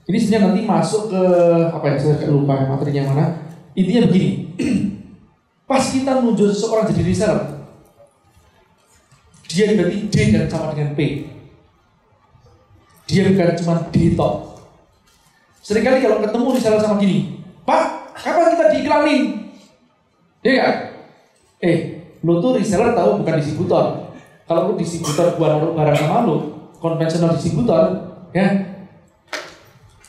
Ini 0.06 0.16
sebenarnya 0.16 0.44
nanti 0.48 0.60
masuk 0.64 1.02
ke 1.12 1.22
apa 1.68 1.84
ya? 1.84 1.96
Saya 1.98 2.30
lupa 2.32 2.54
materinya 2.64 3.00
yang 3.02 3.10
mana. 3.12 3.24
Intinya 3.76 4.00
begini. 4.08 4.30
Pas 5.66 5.82
kita 5.82 6.22
nunjuk 6.22 6.54
seseorang 6.54 6.86
jadi 6.94 7.02
reseller, 7.02 7.42
dia 9.50 9.74
berarti 9.74 9.98
D 10.06 10.14
dan 10.30 10.46
sama 10.46 10.70
dengan 10.70 10.94
P. 10.94 11.26
Dia 13.10 13.26
bukan 13.30 13.58
cuma 13.58 13.74
D 13.90 14.14
tok. 14.14 14.62
Seringkali 15.66 15.98
kalau 16.06 16.22
ketemu 16.22 16.46
reseller 16.54 16.78
sama 16.78 17.02
gini, 17.02 17.42
Pak, 17.66 18.14
kapan 18.14 18.54
kita 18.54 18.66
diiklanin? 18.70 19.22
Iya 20.46 20.52
nggak? 20.54 20.74
Eh, 21.66 21.78
lo 22.22 22.38
tuh 22.38 22.62
reseller 22.62 22.94
tahu 22.94 23.26
bukan 23.26 23.34
distributor. 23.42 23.84
Kalau 24.46 24.70
lu 24.70 24.78
distributor 24.78 25.34
naruh 25.34 25.74
barang 25.74 25.98
sama 25.98 26.22
lu, 26.22 26.36
konvensional 26.78 27.34
distributor, 27.34 28.14
ya. 28.30 28.46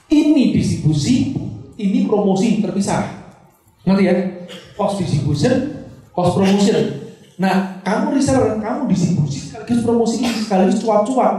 Ini 0.05 0.53
distribusi, 0.53 1.33
ini 1.81 2.05
promosi 2.05 2.61
terpisah. 2.61 3.09
Ngerti 3.81 4.03
ya? 4.05 4.15
Cost 4.77 5.01
distribution, 5.01 5.53
cost 6.13 6.37
promotion. 6.37 7.09
Nah, 7.41 7.81
kamu 7.81 8.13
reseller, 8.13 8.61
kamu 8.61 8.85
distribusi 8.89 9.47
sekaligus 9.67 9.83
promosi 9.83 10.17
sekaligus 10.23 10.79
cuap-cuap. 10.79 11.35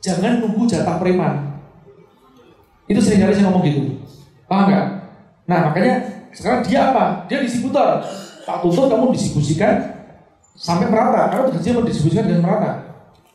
Jangan 0.00 0.40
nunggu 0.40 0.64
jatah 0.64 0.96
preman. 0.96 1.60
Itu 2.88 3.00
sering 3.00 3.20
kali 3.24 3.32
saya 3.36 3.48
ngomong 3.48 3.64
gitu. 3.64 4.00
Paham 4.48 4.68
nggak? 4.68 4.86
Nah, 5.48 5.58
makanya 5.70 5.94
sekarang 6.32 6.60
dia 6.64 6.92
apa? 6.92 7.28
Dia 7.28 7.44
distributor. 7.44 8.00
Tak 8.44 8.60
tuntut 8.60 8.92
kamu 8.92 9.12
distribusikan 9.16 9.74
sampai 10.56 10.88
merata. 10.92 11.32
Karena 11.32 11.42
tugasnya 11.48 11.80
mendistribusikan 11.80 12.24
dengan 12.28 12.42
merata. 12.44 12.72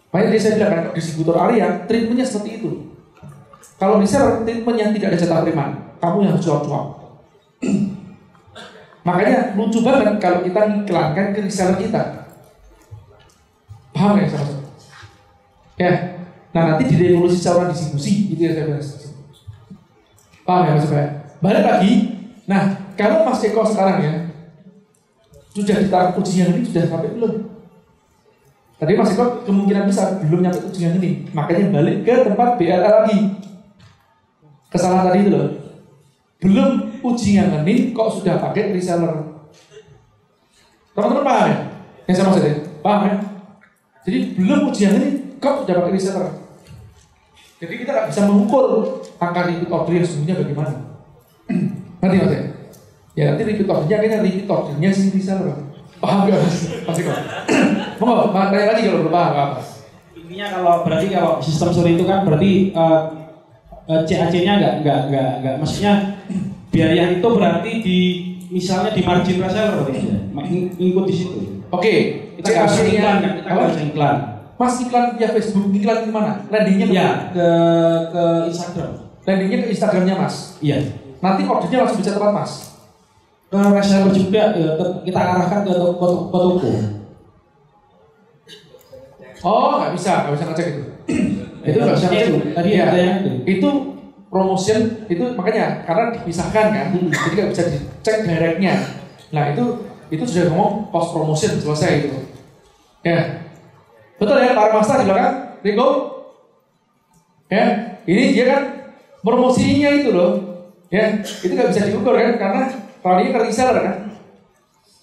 Makanya 0.10 0.28
tadi 0.30 0.40
saya 0.42 0.54
bilang 0.58 0.72
kan, 0.74 0.84
distributor 0.94 1.36
area, 1.38 1.68
treatmentnya 1.86 2.26
seperti 2.26 2.50
itu. 2.62 2.70
Kalau 3.78 4.02
reseller, 4.02 4.46
treatmentnya 4.46 4.94
tidak 4.94 5.08
ada 5.14 5.18
jatah 5.18 5.40
preman. 5.42 5.70
Kamu 5.98 6.16
yang 6.26 6.32
harus 6.38 6.46
cuap-cuap. 6.46 6.86
Makanya 9.10 9.58
lucu 9.58 9.82
banget 9.82 10.22
kalau 10.22 10.46
kita 10.46 10.62
ngiklankan 10.70 11.34
ke 11.34 11.40
reseller 11.42 11.82
kita. 11.82 12.30
Paham 13.90 14.22
ya 14.22 14.30
sama 14.30 14.54
Ya. 15.82 15.92
Nah 16.54 16.62
nanti 16.76 16.86
di 16.86 16.96
revolusi 17.02 17.42
saluran 17.42 17.74
distribusi 17.74 18.30
itu 18.30 18.38
yang 18.38 18.54
saya 18.54 18.70
bahas. 18.70 18.88
Paham 20.46 20.62
ya 20.62 20.72
maksudnya? 20.78 21.08
Balik 21.42 21.64
lagi. 21.66 21.94
Nah 22.46 22.62
kalau 22.94 23.26
Mas 23.26 23.42
Eko 23.42 23.66
sekarang 23.66 23.98
ya 24.06 24.14
sudah 25.58 25.76
ditaruh 25.82 26.14
ujian 26.22 26.54
ini 26.54 26.62
sudah 26.62 26.86
sampai 26.86 27.10
belum? 27.18 27.50
Tadi 28.78 28.92
Mas 28.94 29.12
Eko 29.18 29.42
kemungkinan 29.42 29.90
besar 29.90 30.22
belum 30.22 30.46
nyampe 30.46 30.70
ujian 30.70 31.02
ini. 31.02 31.26
Makanya 31.34 31.74
balik 31.74 32.06
ke 32.06 32.14
tempat 32.30 32.62
BLL 32.62 32.86
lagi. 32.86 33.20
Kesalahan 34.70 35.10
tadi 35.10 35.20
itu 35.26 35.32
loh. 35.34 35.50
Belum 36.40 36.96
uji 37.04 37.36
ngangenin 37.36 37.92
kok 37.92 38.10
sudah 38.16 38.40
pakai 38.40 38.72
reseller. 38.72 39.44
Teman-teman 40.96 41.24
paham 41.28 41.46
ya? 41.52 41.58
Yang 42.08 42.16
saya 42.16 42.26
maksud 42.32 42.44
ya? 42.48 42.56
Paham 42.80 43.02
ya? 43.04 43.16
Jadi 44.08 44.20
belum 44.40 44.60
uji 44.72 44.82
ngangenin 44.88 45.14
kok 45.44 45.56
sudah 45.64 45.74
pakai 45.84 45.94
reseller. 46.00 46.28
Jadi 47.60 47.74
kita 47.76 47.92
nggak 47.92 48.08
bisa 48.08 48.22
mengukur 48.24 48.66
angka 49.20 49.52
repeat 49.52 49.68
order 49.68 49.92
yang 49.92 50.06
sesungguhnya 50.08 50.36
bagaimana. 50.40 50.72
Nanti 52.00 52.16
mas 52.24 52.32
ya? 53.20 53.24
Nanti 53.36 53.44
repeat 53.44 53.68
ordernya 53.68 53.98
kayaknya 54.00 54.20
repeat 54.24 54.48
ordernya 54.48 54.90
si 54.96 55.12
reseller. 55.12 55.60
Paham 56.00 56.32
gak 56.32 56.40
mas? 56.40 56.58
Pasti 56.88 57.02
kok. 57.04 57.20
Mau 58.00 58.32
tanya 58.32 58.72
lagi 58.72 58.88
kalau 58.88 59.04
belum 59.04 59.12
paham 59.12 59.36
apa? 59.36 59.60
Intinya 60.16 60.48
kalau 60.56 60.74
berarti 60.88 61.08
kalau 61.12 61.44
sistem 61.44 61.70
suri 61.76 62.00
itu 62.00 62.08
kan 62.08 62.24
berarti 62.24 62.72
eh, 62.72 63.02
eh, 63.92 64.02
CAC-nya 64.08 64.54
nggak 64.56 64.74
nggak 64.88 65.00
nggak 65.12 65.30
nggak 65.44 65.56
maksudnya 65.60 66.19
biaya 66.70 67.04
itu 67.18 67.28
berarti 67.28 67.72
di 67.82 68.00
misalnya 68.50 68.92
di 68.94 69.02
margin 69.06 69.38
reseller 69.42 69.74
berarti 69.78 70.00
ya, 70.06 70.18
ngikut 70.78 71.06
di 71.06 71.14
situ. 71.14 71.40
Oke, 71.70 71.94
Kita 72.40 72.48
nggak 72.50 72.66
CAC-nya 72.66 72.92
iklan 72.98 73.18
kita 73.22 73.50
nggak 73.52 73.70
bisa 73.70 73.82
iklan. 73.86 74.18
Mas 74.60 74.76
iklan 74.82 75.06
via 75.16 75.30
Facebook, 75.32 75.66
iklan 75.72 75.98
di 76.04 76.12
mana? 76.12 76.34
Landingnya 76.50 76.88
ke 76.88 76.94
Ya 76.94 77.08
ke 77.32 77.48
ke 78.10 78.24
Instagram. 78.50 78.92
Landingnya 79.24 79.58
ke 79.64 79.68
Instagramnya 79.70 80.16
Mas. 80.18 80.36
Iya. 80.60 80.78
Nanti 81.20 81.42
ordernya 81.46 81.78
langsung 81.86 82.00
bisa 82.02 82.16
tepat 82.16 82.32
Mas. 82.34 82.52
Ke 83.50 83.58
reseller 83.58 84.12
juga 84.12 84.44
ya, 84.54 84.70
kita 85.04 85.20
arahkan 85.20 85.60
ke 85.66 85.72
toko, 85.74 86.08
ke 86.30 86.38
toko. 86.38 86.70
Oh, 89.40 89.80
nggak 89.80 89.94
bisa, 89.96 90.12
nggak 90.28 90.34
bisa 90.36 90.46
ngecek 90.52 90.68
itu. 90.68 90.84
itu 91.60 91.78
nggak 91.78 91.96
bisa 91.96 92.08
Maksudnya 92.08 92.20
ngecek. 92.20 92.28
itu, 92.28 92.40
tadi 92.56 92.70
Iya. 92.72 92.84
ada 92.84 92.98
yang 93.00 93.16
itu. 93.20 93.32
Itu 93.48 93.70
promotion 94.30 95.10
itu 95.10 95.34
makanya 95.34 95.84
karena 95.84 96.14
dipisahkan 96.14 96.66
kan, 96.70 96.86
Hmm. 96.94 97.10
jadi 97.10 97.34
nggak 97.34 97.50
bisa 97.52 97.64
dicek 97.70 98.18
directnya. 98.30 98.74
Nah 99.34 99.54
itu 99.54 99.66
itu 100.10 100.24
sudah 100.26 100.54
ngomong 100.54 100.90
post 100.94 101.14
promotion 101.14 101.58
selesai 101.58 102.06
itu. 102.06 102.18
Ya, 103.06 103.46
betul 104.22 104.38
ya 104.42 104.54
Pak 104.54 104.74
Masta 104.74 105.02
di 105.02 105.06
belakang, 105.10 105.36
Rico. 105.66 105.88
Ya, 107.50 107.98
ini 108.06 108.38
dia 108.38 108.46
kan 108.46 108.64
promosinya 109.26 109.90
itu 109.98 110.10
loh. 110.14 110.32
Ya, 110.90 111.22
itu 111.22 111.54
nggak 111.54 111.70
bisa 111.74 111.86
diukur 111.90 112.14
kan 112.18 112.38
karena 112.38 112.62
kalau 113.02 113.18
ini 113.22 113.30
ke 113.34 113.40
reseller 113.42 113.78
kan. 113.82 113.96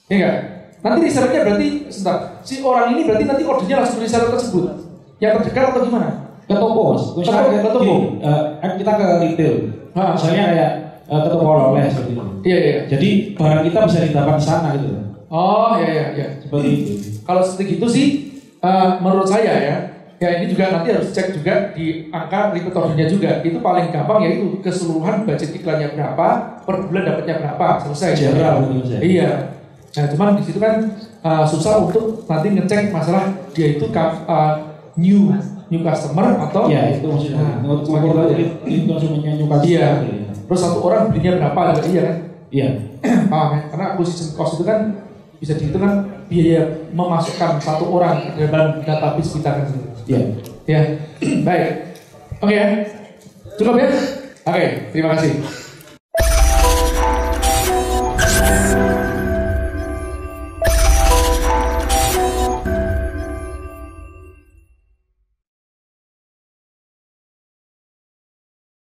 Ya 0.07 0.15
enggak? 0.15 0.39
Nanti 0.83 0.99
resellernya 1.07 1.41
berarti 1.43 1.69
sebentar. 1.91 2.19
Si 2.47 2.63
orang 2.63 2.95
ini 2.95 3.03
berarti 3.07 3.25
nanti 3.27 3.43
ordernya 3.43 3.83
langsung 3.83 3.99
reseller 4.03 4.31
tersebut. 4.31 4.87
Yang 5.19 5.33
terdekat 5.43 5.75
atau 5.75 5.83
gimana? 5.83 6.26
Ke 6.47 6.55
toko 6.55 6.95
mas. 6.95 7.03
Misalnya 7.15 7.59
ke 7.59 7.69
toko. 7.69 7.95
eh, 8.19 8.43
kan 8.57 8.71
kita 8.75 8.93
ke 8.93 9.07
retail. 9.21 9.55
Misalnya 9.93 10.45
kayak 10.47 10.71
eh, 11.05 11.21
ke 11.21 11.29
toko 11.29 11.45
oleh 11.71 11.85
seperti 11.87 12.13
itu. 12.13 12.23
Iya 12.43 12.59
iya. 12.59 12.77
Jadi 12.87 13.09
barang 13.35 13.63
kita 13.65 13.79
bisa 13.85 13.99
didapat 14.01 14.35
di 14.37 14.45
sana 14.45 14.69
gitu. 14.75 14.87
Oh 15.27 15.75
iya 15.75 15.89
iya 15.91 16.07
iya. 16.15 16.27
Seperti 16.39 16.69
itu. 16.73 16.93
Kalau 17.23 17.43
seperti 17.43 17.73
itu 17.77 17.87
sih, 17.87 18.07
eh, 18.57 18.89
menurut 19.01 19.27
saya 19.27 19.53
ya, 19.59 19.77
ya 20.17 20.29
ini 20.39 20.47
juga 20.47 20.71
nanti 20.71 20.95
harus 20.95 21.11
cek 21.11 21.35
juga 21.35 21.75
di 21.75 22.07
angka 22.09 22.55
repeat 22.55 22.71
ordernya 22.73 23.07
juga. 23.07 23.31
Itu 23.43 23.59
paling 23.59 23.91
gampang 23.91 24.23
yaitu 24.23 24.63
keseluruhan 24.63 25.27
budget 25.27 25.51
iklannya 25.53 25.91
berapa, 25.93 26.29
per 26.63 26.77
bulan 26.87 27.03
dapatnya 27.05 27.35
berapa, 27.43 27.69
selesai. 27.83 28.11
General 28.15 28.63
gitu 28.71 28.87
ya. 28.89 29.01
Iya. 29.03 29.31
Nah 29.97 30.05
cuman 30.13 30.39
di 30.39 30.45
situ 30.45 30.63
kan 30.63 30.95
eh, 31.21 31.45
susah 31.45 31.83
untuk 31.83 32.23
nanti 32.25 32.55
ngecek 32.55 32.95
masalah 32.95 33.35
dia 33.51 33.75
itu 33.75 33.91
ka- 33.91 34.23
eh, 34.23 34.55
new 34.95 35.35
new 35.67 35.81
customer 35.83 36.27
atau 36.47 36.63
Iya 36.71 36.99
itu 36.99 37.07
maksudnya. 37.11 37.43
Nah, 37.43 37.55
Untuk 37.67 37.85
semakin 37.91 38.03
mengukur 38.07 38.27
banyak. 38.31 38.49
itu 38.71 38.83
konsumennya 38.87 39.33
nyuka. 39.39 39.57
Iya. 39.67 39.89
Terus 40.47 40.61
satu 40.63 40.79
orang 40.87 41.11
belinya 41.11 41.33
berapa 41.43 41.61
iya 41.91 42.01
kan? 42.07 42.17
Iya. 42.51 42.69
Paham 43.33 43.49
ya? 43.51 43.61
Karena 43.75 43.85
acquisition 43.95 44.29
cost 44.39 44.53
itu 44.59 44.65
kan 44.65 44.79
bisa 45.37 45.53
dihitung 45.59 45.83
kan 45.83 45.95
biaya 46.31 46.63
memasukkan 46.95 47.61
satu 47.61 47.85
orang 47.93 48.35
ke 48.39 48.47
dalam 48.47 48.81
database 48.87 49.31
kita 49.39 49.51
kan. 49.51 49.67
Iya. 50.07 50.21
Ya, 50.67 50.81
baik. 51.47 51.63
Oke 52.43 52.55
ya, 52.55 52.67
cukup 53.57 53.75
ya. 53.81 53.89
Oke, 54.47 54.67
terima 54.95 55.19
kasih. 55.19 55.66